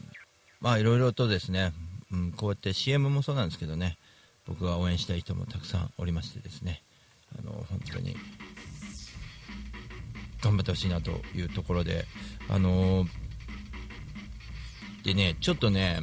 [0.64, 1.74] まあいろいろとですね、
[2.10, 3.98] うん、こうやって CM もそうなんですけどね、
[4.46, 6.82] 僕が応援したい人もたくさんおりましてですね、
[7.38, 8.16] あの、本当に、
[10.42, 12.06] 頑張ってほしいなというところで、
[12.48, 13.04] あの
[15.02, 16.00] でね、ちょっとね、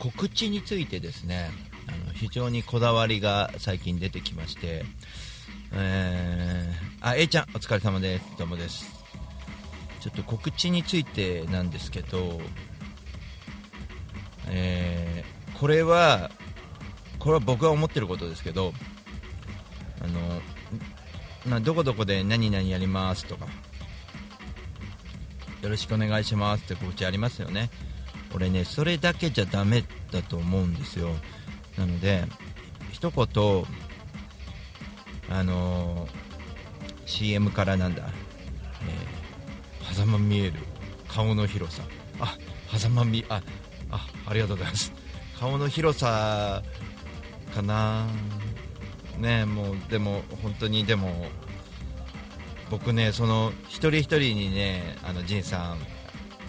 [0.00, 1.50] 告知についてですね、
[1.86, 4.84] あの非常にこだわりが最近出てきまして、
[5.72, 6.19] えー、
[7.02, 8.26] あ、A ちゃん、お疲れ様です。
[8.36, 8.84] どうもです。
[10.00, 12.38] ちょっと告知についてなんですけど、
[14.48, 16.30] えーこれは、
[17.18, 18.72] これは僕が思ってることですけど、
[20.02, 20.40] あの、
[21.46, 23.44] まあ、どこどこで何々やりますとか、
[25.60, 27.70] よろしくお願いしますって告知ありますよね。
[28.34, 31.10] 俺ね、それだけじゃダメだと思うんですよ。
[31.76, 32.24] なので、
[32.90, 33.64] 一言、
[35.28, 36.29] あのー
[37.10, 38.04] CM からなんだ、
[39.82, 40.54] えー、狭間見える。
[41.08, 41.82] 顔の広さ。
[42.20, 42.36] あ
[42.78, 43.42] 狭間見あ
[43.90, 44.92] あありがとうございます。
[45.38, 46.62] 顔の広さ
[47.54, 48.06] かな。
[49.18, 51.26] ねもうでも本当にでも
[52.70, 55.78] 僕ねその一人一人にねあの仁さん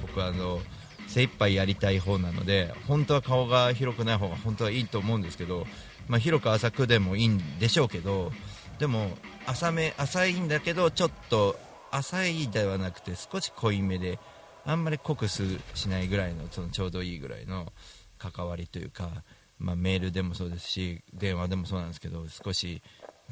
[0.01, 0.62] 僕あの
[1.07, 5.66] 精一杯やりたい方なので本当は顔が広くない方が本当はいいと思うんですけど、
[6.07, 8.32] まあ、広く浅くでもいいんでしょうけど
[8.82, 9.11] でも
[9.45, 11.55] 浅め浅いんだけどちょっと
[11.91, 14.17] 浅いではなくて少し濃いめで
[14.65, 15.43] あんまり濃くす
[15.75, 17.71] しないぐらいのそのちょうどいいぐらいの
[18.17, 19.23] 関わりというか、
[19.59, 22.82] まあ、メールでもそうですし電話でもそうなんですけど少し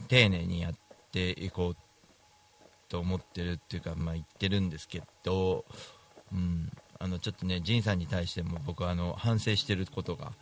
[0.07, 0.73] 丁寧にやっ
[1.11, 1.75] ていこう
[2.87, 5.65] と思ってるっていうか、まあ、言ってるんですけど、
[6.31, 10.33] うん、あのちょっとね仁さんに対しても僕はあの反省してることが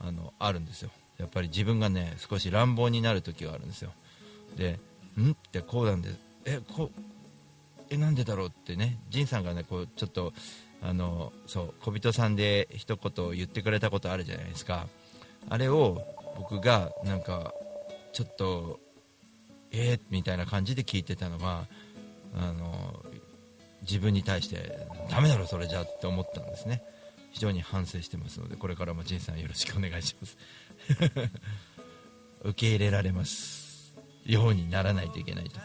[0.00, 0.90] あのあるんですよ。
[1.18, 3.92] やっぱり自分がね少し乱暴になる時があるんですよ。
[4.56, 4.78] で
[5.18, 5.32] ん？
[5.32, 6.10] ってこうなんで
[6.44, 6.90] えこ
[7.90, 10.32] えなんでだろうってね仁さんがねこうちょっと
[10.82, 14.86] あのそう小人さんで一言言ってくれたことあるじゃないですか。
[15.48, 16.02] あれを
[16.36, 17.52] 僕がなんか
[18.12, 18.80] ちょっと
[19.72, 21.66] えー、みたいな感じで聞いてたのが
[22.36, 23.04] あの
[23.82, 26.82] 自分に対してダメだろそれじゃって思ったんですね。
[27.32, 30.36] 非常に反省してますのでこれからも仁さんよろしくお願いします。
[32.42, 33.59] 受け入れられます。
[34.30, 35.60] ようにならないといけないと。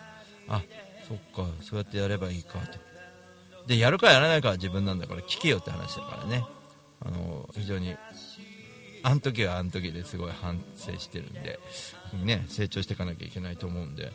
[0.48, 0.62] あ
[1.08, 2.80] そっかそうやってやればいいかと。
[3.68, 6.44] でやるかやらないかは自分なんだから聞けよって話だからね。
[7.06, 7.96] あの非常に
[9.04, 11.60] あの時はあの時ですごい反省してるんで、
[12.24, 14.12] ね、成長していかなきゃいけないと思うんで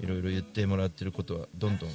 [0.00, 1.90] いろいろ言ってもらってることはどんどん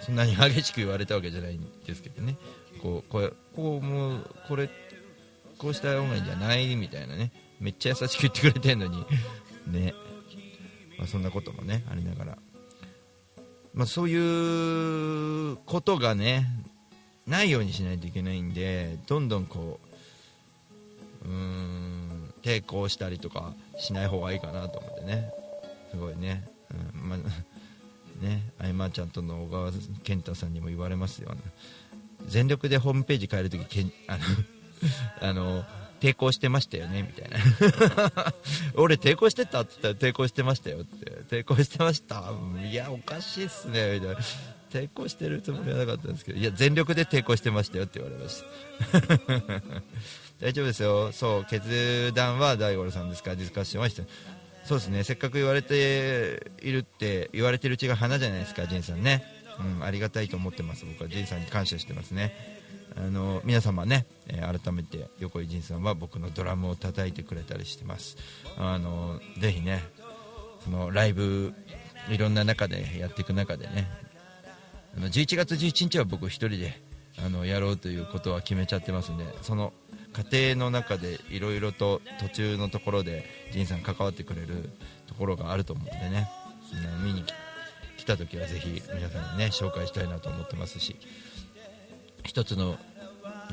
[0.00, 2.36] そんなに激しく言われたわけじゃないんですけどね。
[2.82, 4.68] こうこうこうもうこれ
[5.58, 6.74] こうした方がいいんじゃない？
[6.76, 7.32] みたいなね。
[7.60, 9.04] めっちゃ優しく言ってくれてるのに。
[9.66, 9.94] ね、
[10.98, 12.38] まあ、そんなこともねありながら、
[13.74, 16.46] まあ、そういうことがね
[17.26, 19.78] ないようにしないといけないんでどんどんこ
[21.24, 25.30] ううーん抵抗したりとかしない方がいいかなと思ってね。
[25.90, 26.46] すごいね、
[26.94, 27.18] うんまあ
[28.22, 29.72] ね、あいまちゃんとの小川
[30.02, 31.36] 健太さんにも言われますよ、
[32.26, 34.24] 全力でホームページ変えるときけんあの
[35.22, 35.64] あの
[36.00, 38.32] 抵抗してましたよねみたいな。
[38.74, 39.62] 俺抵抗してた？
[39.62, 41.10] って言ったら抵抗してましたよって
[41.42, 42.32] 抵抗してました
[42.64, 44.20] いやおかしいっすねみたいな
[44.70, 49.62] 抵抗してるつもりはなかったんですけどいや全力で抵抗してましたよって言われました。
[50.40, 51.10] 大丈夫ですよ。
[51.12, 53.30] そう決断は大五郎さんですか？
[53.30, 54.02] らディスカッションはして。
[54.64, 55.02] そうですね。
[55.02, 59.24] せっかく言われているって言われてるうちが花じゃないですか仁さんね、
[59.58, 60.84] うん、ありがたいと思ってます。
[60.84, 62.57] 僕は仁さんに感謝してますね。
[62.96, 68.16] あの皆様ね、えー改めて横井仁さんは僕のドラムを叩いてくれたりしてます。
[68.56, 69.82] あのぜひね
[70.64, 71.54] そのライブ
[72.08, 73.88] いろんな中でやっていく中でね
[74.96, 76.80] あの11月11日は僕1人で
[77.24, 79.72] あのやろうということは決めちゃってますんでその
[80.12, 84.70] 過程の中でいろいろと途中のところで仁さん関わってくれる
[85.06, 86.28] ところがあると思うんでね
[87.04, 87.24] 見に
[87.96, 90.96] 来た時はぜひ皆さんにね紹介したいなと思ってますし
[92.28, 92.76] 一つの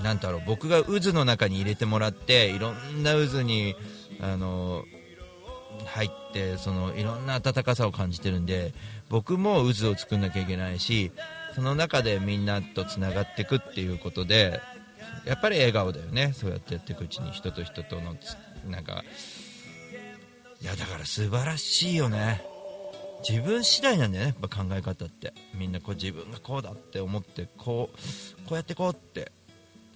[0.03, 3.75] なんだろう僕が渦の中に入れてもらっていろんな渦に
[4.19, 4.83] あの
[5.85, 8.73] 入ってそのいろんな温かさを感じてるんで
[9.09, 11.11] 僕も渦を作んなきゃいけないし
[11.55, 14.59] その中でみんなとつながっていくっていうことで
[15.25, 16.33] やっぱり笑顔だよね。
[16.33, 18.35] そうやってやっていくうちに人と人とのつ
[18.69, 19.03] なんか
[20.61, 22.54] いやだから素晴らしいよね。
[23.27, 25.33] 自分次第なんだよねやっぱ考え方って。
[25.55, 27.97] みんなこう自分がこうだって思ってこう
[28.47, 29.31] こうやってこうって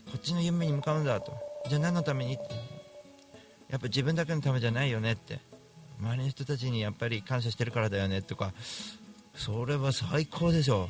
[0.08, 1.38] こっちの夢に向かうんだと。
[1.70, 2.44] じゃあ何のためにって。
[3.70, 5.40] やっぱ自分だけのためじゃないよねって。
[6.02, 8.54] 周りの人たちにやっぱり感謝してるからだよねとか
[9.36, 10.90] それは最高でしょ。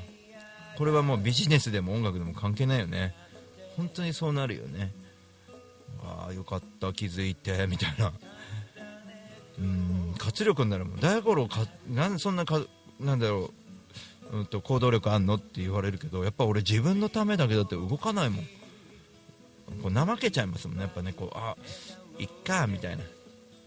[0.78, 3.14] これはもうビジネスでも音楽でも関係ないよね。
[3.76, 4.94] 本当にそうなるよね。
[6.04, 8.14] ああよかった気づいてみたいな。
[9.60, 11.00] うん活力になるもん。
[11.00, 12.62] 大五郎かなんそんなか
[13.00, 13.52] なんだろ
[14.32, 18.46] う、うん、と行動力あんのって言われるけどやっぱ俺自分のためだけだって動かないもん。
[19.84, 21.56] こう怠けちゃいますもんねやっぱねこうあ
[22.18, 23.04] いっかみたいな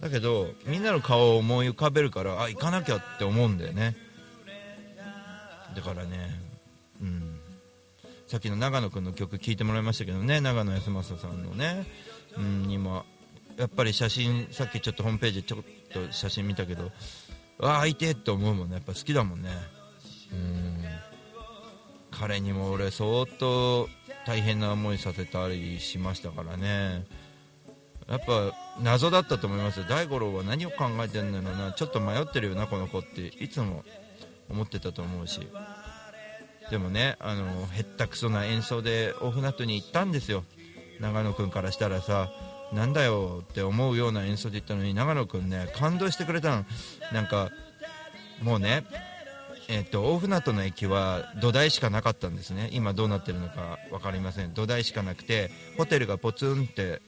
[0.00, 3.96] だけどみんなの顔を思い浮かべるからあ行かなきゃって思うんだよね。
[5.76, 6.38] だからね
[7.00, 7.38] うん。
[8.26, 11.86] さっきの長野君の曲聴いてもらいましたけどね長野康政さんのね、
[12.38, 13.04] うん、今
[13.58, 15.58] やっぱり写真さっきちょっとホームページちょ
[15.92, 16.90] と写真見たけど
[17.60, 18.74] ああいてって思うもんね。
[18.74, 19.50] やっぱ好きだもんね。
[20.32, 20.84] うん。
[22.10, 23.88] 彼にも俺相当
[24.26, 27.04] 大変な思いさせたりしましたからね。
[28.08, 29.86] やっぱ謎だったと思いますよ。
[29.88, 31.72] 大五郎は何を考えてるんだろうな。
[31.72, 33.26] ちょっと迷ってるよなこの子って。
[33.42, 33.84] いつも
[34.50, 35.46] 思ってたと思うし。
[36.70, 40.42] でもねあのへったくそな演奏で大船渡に行ったんですよ。
[41.00, 42.30] 長野君からしたらさ。
[42.72, 46.64] なんだよって思うような演奏で行ったのに長野君ね感動してくれたの。
[47.12, 47.50] なんか
[48.42, 48.84] もうね
[49.68, 52.70] えっと大船渡の駅は土台しかなかったんですね。
[52.72, 54.54] 今どうなってるのか分かりません。
[54.54, 57.00] 土台しかなくてホテルがポツンって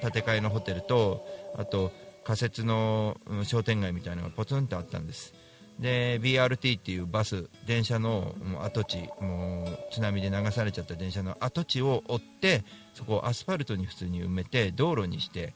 [0.00, 1.26] 建て替えのホテルと
[1.56, 1.92] あと
[2.24, 5.34] 仮設の商店街みたいなのがポツンってあったんです。
[5.78, 12.64] で BRT っていうバス電車の跡地もう津波で流されちゃった電車の跡地を追って
[12.94, 15.52] そこをアスファルトに普通に埋めて道路にして、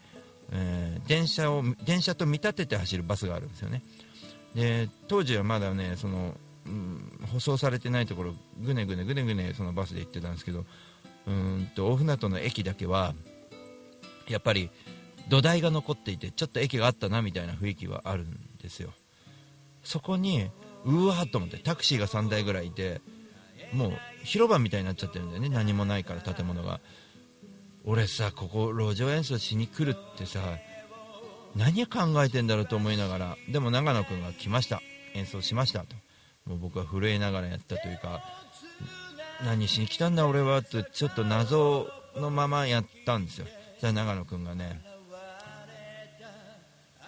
[0.53, 3.83] えー電車を電車と見立てて走るバスがあるんですよね。
[4.55, 6.35] で当時はまだねその、
[6.67, 10.65] うん舗装されてないところぐねぐねぐねぐねそのバスで行ってたんですけど
[11.27, 13.15] うんと大船渡の駅だけは
[14.29, 14.71] やっぱり
[15.29, 18.93] 土台が残っていてちょっと駅があったなみたいな雰囲気はあるんですよ。
[19.89, 20.51] そこに
[20.85, 23.01] うわーっと思ってタクシーが3台ぐらいいて
[23.73, 25.49] もう広場みたいになっちゃってるんだよね。
[25.49, 26.81] 何もないから建物が。
[27.87, 30.41] 俺さここ路上演奏しに来るってさ
[31.57, 34.83] 何考えてんだろうと思いながらでも長野君が来ました。
[35.15, 35.81] 演奏しました。
[35.81, 35.97] と。
[36.45, 38.23] もう僕は震えながらやったというか
[39.43, 43.47] 何しに来たんだ俺はとちょっと謎のままやったんですよ。
[43.81, 44.83] じゃあ長野君がね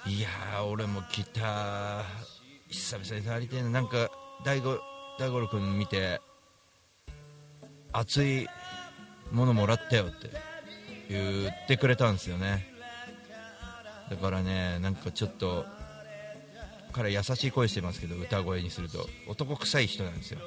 [0.06, 0.28] いや
[0.64, 2.04] 俺も来た
[2.70, 3.70] 久々に触りてえな。
[3.70, 4.10] なんか
[4.44, 4.78] 大五
[5.18, 6.20] 大五郎君見て
[7.92, 8.46] 熱い
[9.32, 10.30] ものもらったよって
[11.08, 12.66] 言ってくれたんですよね。
[14.08, 15.64] だからねなんかちょっと
[16.92, 19.08] 彼優しい声してますけど歌声にすると。
[19.28, 20.40] 男臭い人なんですよ。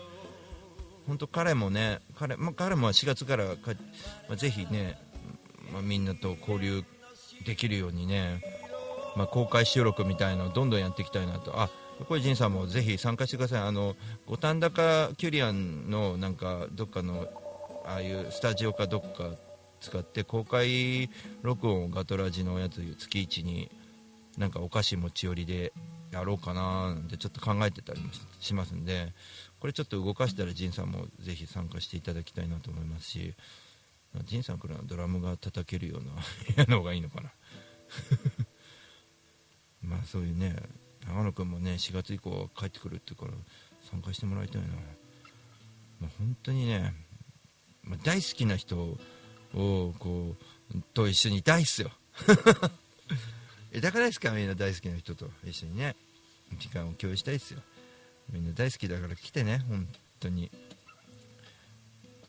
[1.08, 3.74] 本当彼もね彼,、ま、彼も4月からか、
[4.30, 4.98] まあ、ぜひね、
[5.74, 6.86] ま、みんなと交流
[7.46, 8.42] できるようにね、
[9.18, 11.60] ま、公開収録みたいのをどんどんやっていきたいなと。
[11.60, 11.70] あ
[12.08, 13.62] 小泉さんもぜひ参加してください。
[13.62, 17.28] あの五反田かキュリアンのなんかどっかの
[17.86, 19.32] ああいうスタジオかどっか
[19.80, 21.10] 使って公開
[21.42, 23.70] 録音をガトラジのやつ月1に
[24.38, 25.72] なんかお菓子持ち寄りで
[26.12, 29.14] やろうかななんてちょっと考えてたりもしますんで。
[29.60, 33.34] これちょっと動かしたら仁さんもぜひ参加していただきたいなと思いますし。
[34.26, 36.12] 仁さんからドラムが叩けるような。
[36.56, 37.32] 部屋の方がいいのかな
[39.82, 40.56] まあそういうね
[41.08, 43.32] 長野君もね4月以降帰ってくるってから
[43.90, 44.68] 参加してもらいたいな、
[46.00, 46.94] まあ、本当にね、
[47.84, 50.36] まあ、大好きな人をこ
[50.74, 51.92] うと一緒にいたいっすよ。
[53.82, 55.96] だからですかみんな大好きな人と一緒にね
[56.60, 57.62] 時間を共有したいっすよ。
[58.32, 59.88] みんな大好きだから来てね本
[60.20, 60.52] 当に。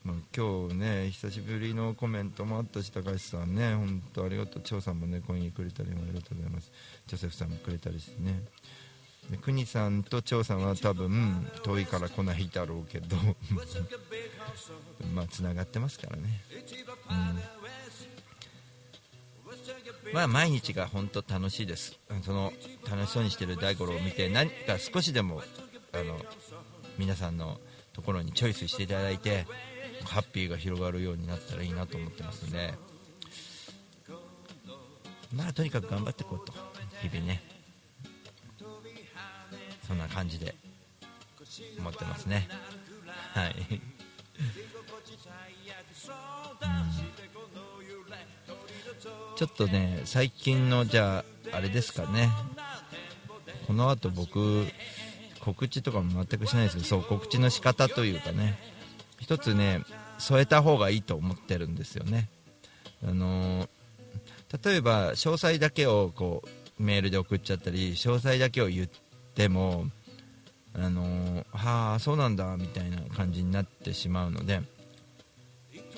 [0.04, 4.62] まあ、今日ね久しぶりのコメントもあったし高橋さんね本当ありがとう。
[4.62, 6.70] 張さんもねコインくれたりありがとうございます。
[7.06, 8.42] ジョセフさんもくれたりしてね。
[9.30, 13.16] で国さんと張さんは多分遠いから来ないだろうけど
[15.14, 16.42] まあつながってますからね、
[20.06, 21.98] うん、まあ毎日が本当楽しいです。
[22.22, 22.52] その
[22.86, 25.42] 楽しそうにしてる大五郎を見て何か少しでも
[25.92, 26.20] あの
[26.98, 27.58] 皆さんの
[27.94, 29.46] ところにチョイスしていただいて
[30.04, 32.74] ハッピーが広がるようになったらいいなと思ってますんで。
[35.32, 36.52] まあとにかく頑張っていこうと。
[37.02, 37.42] 日々ね。
[39.86, 40.54] そんな感じで。
[41.78, 42.48] 思ってますね。
[43.32, 43.80] はい。
[49.36, 52.30] ちょっとね最近のじゃああれですかね。
[53.66, 54.66] この後僕
[55.40, 58.73] 告知とかも全くしないですけどそう告知の仕方というかね。
[59.18, 59.82] 一つね
[60.18, 62.28] 添えた方がいいと思ってるんですよね。
[63.06, 63.68] あの
[64.64, 66.42] 例えば詳細だけをこ
[66.78, 68.88] うメールで送っちゃったり詳細だけを言っ
[69.34, 69.86] ても
[70.74, 74.60] あのはあそうなんだみたいな感じになってしまうので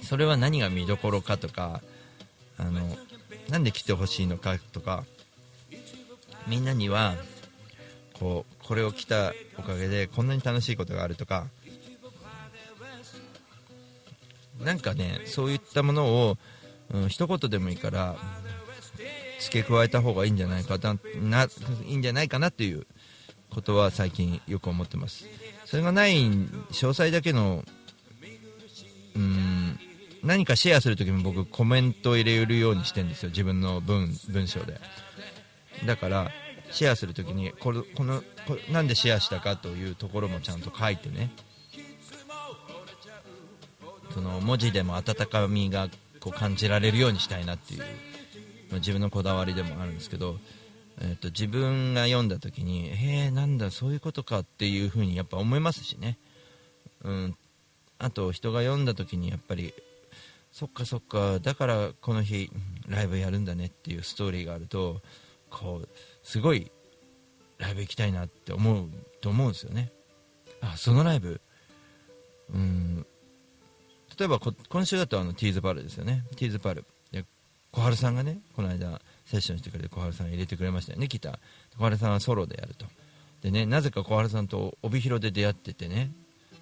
[0.03, 1.81] それは何が見どころかとか
[2.59, 2.81] あの
[3.49, 5.05] なんで来てほしいのかとか
[6.47, 7.15] みんなには
[8.15, 11.47] こうこれを着たおかげでこんなに楽しいことがあるとか
[14.61, 16.39] なんかねそういったものを、
[16.93, 18.17] うん、一言でもいいから
[19.41, 20.99] 付け加えた方がいいんじゃないかな
[21.85, 22.87] いいんじゃないかなっていう
[23.51, 25.27] ことは最近よく思ってます。
[25.65, 27.65] それがない詳細だけの
[29.15, 29.79] うん
[30.23, 33.31] 何かシェアするときも僕コメントを入れるようにしてるんですよ。
[33.31, 34.81] 自分の文文章で。
[35.87, 36.31] だから
[36.71, 41.31] シェアするときにこのこのこなんでシェアしたかというところもちゃんと書いてね。
[44.17, 45.91] その文字でも温かみが
[46.21, 47.87] こう感じられるようにしたいなっていう、ま
[48.73, 50.39] あ、自分のこだわりでもあるんですけど、
[51.03, 56.17] えーと、自分が読んだ時にへえなんだそういうことかっていうふうにやっぱ思いますしね、
[57.05, 57.37] うん、
[57.99, 59.75] あと人が読んだ時にやっぱり
[60.51, 62.51] そっかそっかだからこの日
[62.89, 65.03] ライブやるんだねっていうストーリーがあると
[65.51, 65.89] こう
[66.23, 66.73] すごい
[67.59, 68.89] ライブ行きたいなって思う
[69.21, 69.93] と思うんですよね。
[70.63, 71.43] あそのライブ。
[72.55, 73.07] うん。
[74.19, 74.39] 例えば
[74.69, 76.25] 今週だとあのティーズパルですよね。
[76.37, 76.85] ティーズパル。
[77.13, 77.25] で
[77.73, 81.07] 小春さんがねこの間セッションしてくれて小春さん入れてくれましたよね。
[81.07, 81.39] ギター
[81.77, 82.87] 小春さんはソロでやると。
[83.43, 86.11] でねなぜか小春さんと帯広で出会っててね。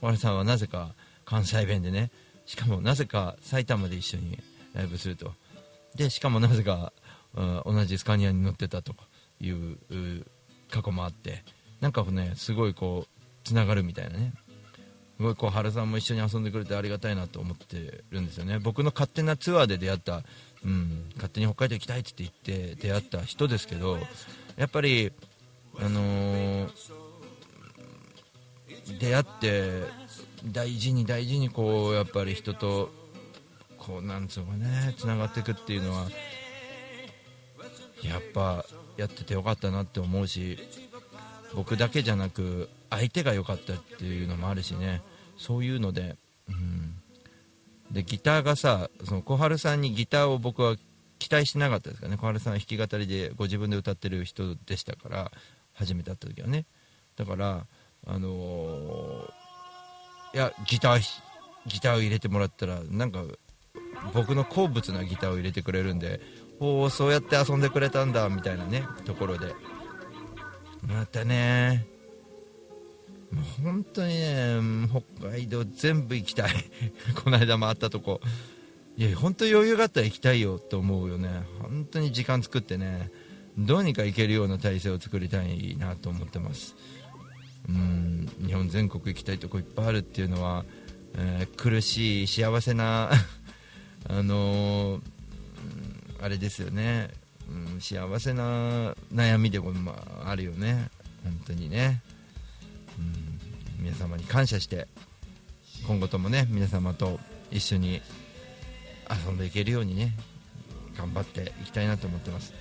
[0.01, 0.95] 小春さんはなぜか
[1.25, 2.11] 関西弁でね。
[2.47, 4.39] しかもなぜか埼玉で一緒に
[4.75, 5.33] ライブすると。
[5.95, 6.93] でしかもなぜか、
[7.35, 8.95] うん、同じスカニアに乗ってたと
[9.41, 9.79] いう
[10.71, 11.43] 過去もあって。
[11.81, 14.33] なんかねすごいこうつながるみたいなね。
[15.17, 18.59] すごいこう原さんも一緒に遊んでくれてありがたいなと思ってるんですよね。
[18.59, 20.23] 僕の勝手なツアーで出会った、
[20.65, 23.99] うん、勝手に北海道行きたいって言って出会った人ですけど
[24.57, 25.13] やっぱり
[25.79, 26.69] あのー、
[28.99, 29.83] 出会って
[30.47, 32.91] 大事に大事にこうやっぱり人と
[33.79, 36.09] こうなんつうかねつながっていくっていうのは
[38.03, 38.65] やっぱ
[38.97, 40.59] やっててよかったなって思うし
[41.55, 45.03] 僕だけじゃなく相手が良かったっていうのもあるしね。
[45.37, 46.17] そういうので,、
[46.49, 46.95] うん、
[47.91, 50.77] でギターがさその小春さんにギターを僕は
[51.19, 52.19] 期待しなかったですからね。
[52.19, 55.33] 小春さんは弾き語りでご自分で歌ってる人でしたから
[55.73, 56.67] 初めて会った時はね。
[57.17, 57.67] だから
[58.07, 59.45] あのー
[60.35, 61.01] いやギター
[61.67, 63.23] ギターを入れてもらったらなんか
[64.13, 66.21] 僕の好物なギターを入れてくれるんで
[66.59, 69.55] おおそうやって遊んでくれたんだみたいなねところで。
[70.87, 71.87] またね
[73.63, 74.59] 本当にね
[75.19, 76.51] 北海道全部行きたい。
[77.23, 78.21] この間回ったとこ。
[78.97, 81.29] いや本当余裕があったら行きたいよと思うよね。
[81.61, 83.11] 本当に時間作ってね
[83.59, 86.77] どうにか行けるような体制を作りたいなと思ってます。
[87.69, 90.65] うん日本全国行きたいとこいっぱいあるっていうのは、
[91.15, 93.11] えー苦しい幸せな
[94.09, 95.03] あのー
[96.21, 97.11] あれですよね、
[97.75, 99.93] うん、幸せな悩みでもま
[100.25, 100.89] ああるよね。
[101.25, 102.03] 本当にね、
[103.85, 104.89] 皆様に感謝して
[105.87, 107.21] 今後ともね皆様と
[107.51, 108.01] 一緒に
[109.27, 110.17] 遊んでいけるようにね
[110.97, 112.55] 頑張っていきたいなと思ってます。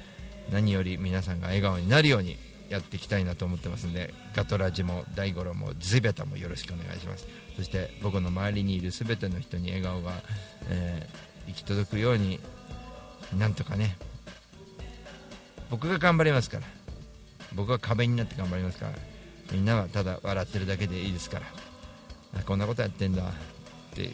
[0.51, 2.35] 何より皆さんが笑顔になるように
[2.69, 7.25] やっていきたいなと思ってますんでガトラジも大五郎もズベタもよろしくお願いします。
[7.55, 10.11] そして僕の周りにいる全ての人に笑顔が、
[10.69, 12.39] えー行き届くように
[13.37, 13.97] なんとかね
[15.69, 16.63] 僕が頑張りますから。
[17.55, 18.93] 僕は壁になって頑張りますから。
[19.51, 21.45] みんなはただ笑ってるだけでいいですから。
[22.35, 23.23] あこんなことやってんだ。
[23.23, 23.25] っ
[23.95, 24.09] て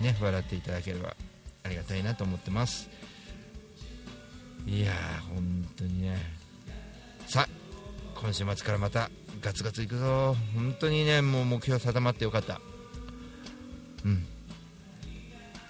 [0.00, 1.14] ね笑っていただければ
[1.64, 2.88] ありがたいなと思ってます。
[4.66, 6.16] いやー本当にね。
[7.26, 7.48] さあ
[8.20, 9.10] 今週末からまた
[9.40, 10.36] ガツガツいくぞ。
[10.54, 12.60] 本当にねもう目標定まってよかった。
[14.04, 14.26] うん。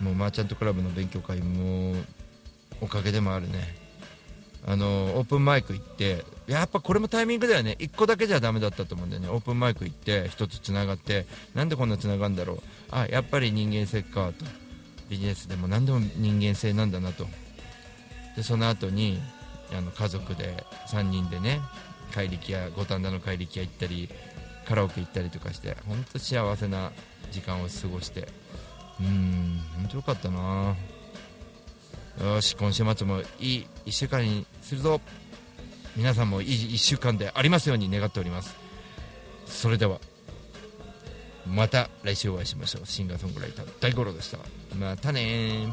[0.01, 1.95] もうマーチャントクラブの勉強会も
[2.81, 3.82] おかげでもあるね。
[4.65, 4.87] あの
[5.17, 7.77] オープンマイク行ってやっぱこれもタイミングだよね。
[7.81, 9.29] 1個だけじゃダメだったと思うんだよね。
[9.29, 12.61] オープンマイク行って1つつながってなんでこんなつながるんだろう。
[12.91, 14.45] あやっぱり人間性かと。
[15.09, 17.27] ビジネスでも何でも人間性なんだなと。
[18.37, 19.21] でその後に
[19.77, 21.61] あの家族で3人でね
[22.15, 24.09] 怪力屋五反田の怪力屋行ったり
[24.67, 26.93] カラオケ行ったりとかして本当幸せな
[27.31, 28.29] 時間を過ごして。
[29.01, 30.77] うん本当よかったな。
[32.21, 35.01] よし今週末もいい1週間にするぞ。
[35.97, 38.55] 皆さんもいい1週間でありますように願っております。
[39.47, 39.99] それでは
[41.47, 42.87] また来週お会いしましょう。
[42.87, 44.39] シンガーソングライター大五郎でした。
[44.79, 45.73] またね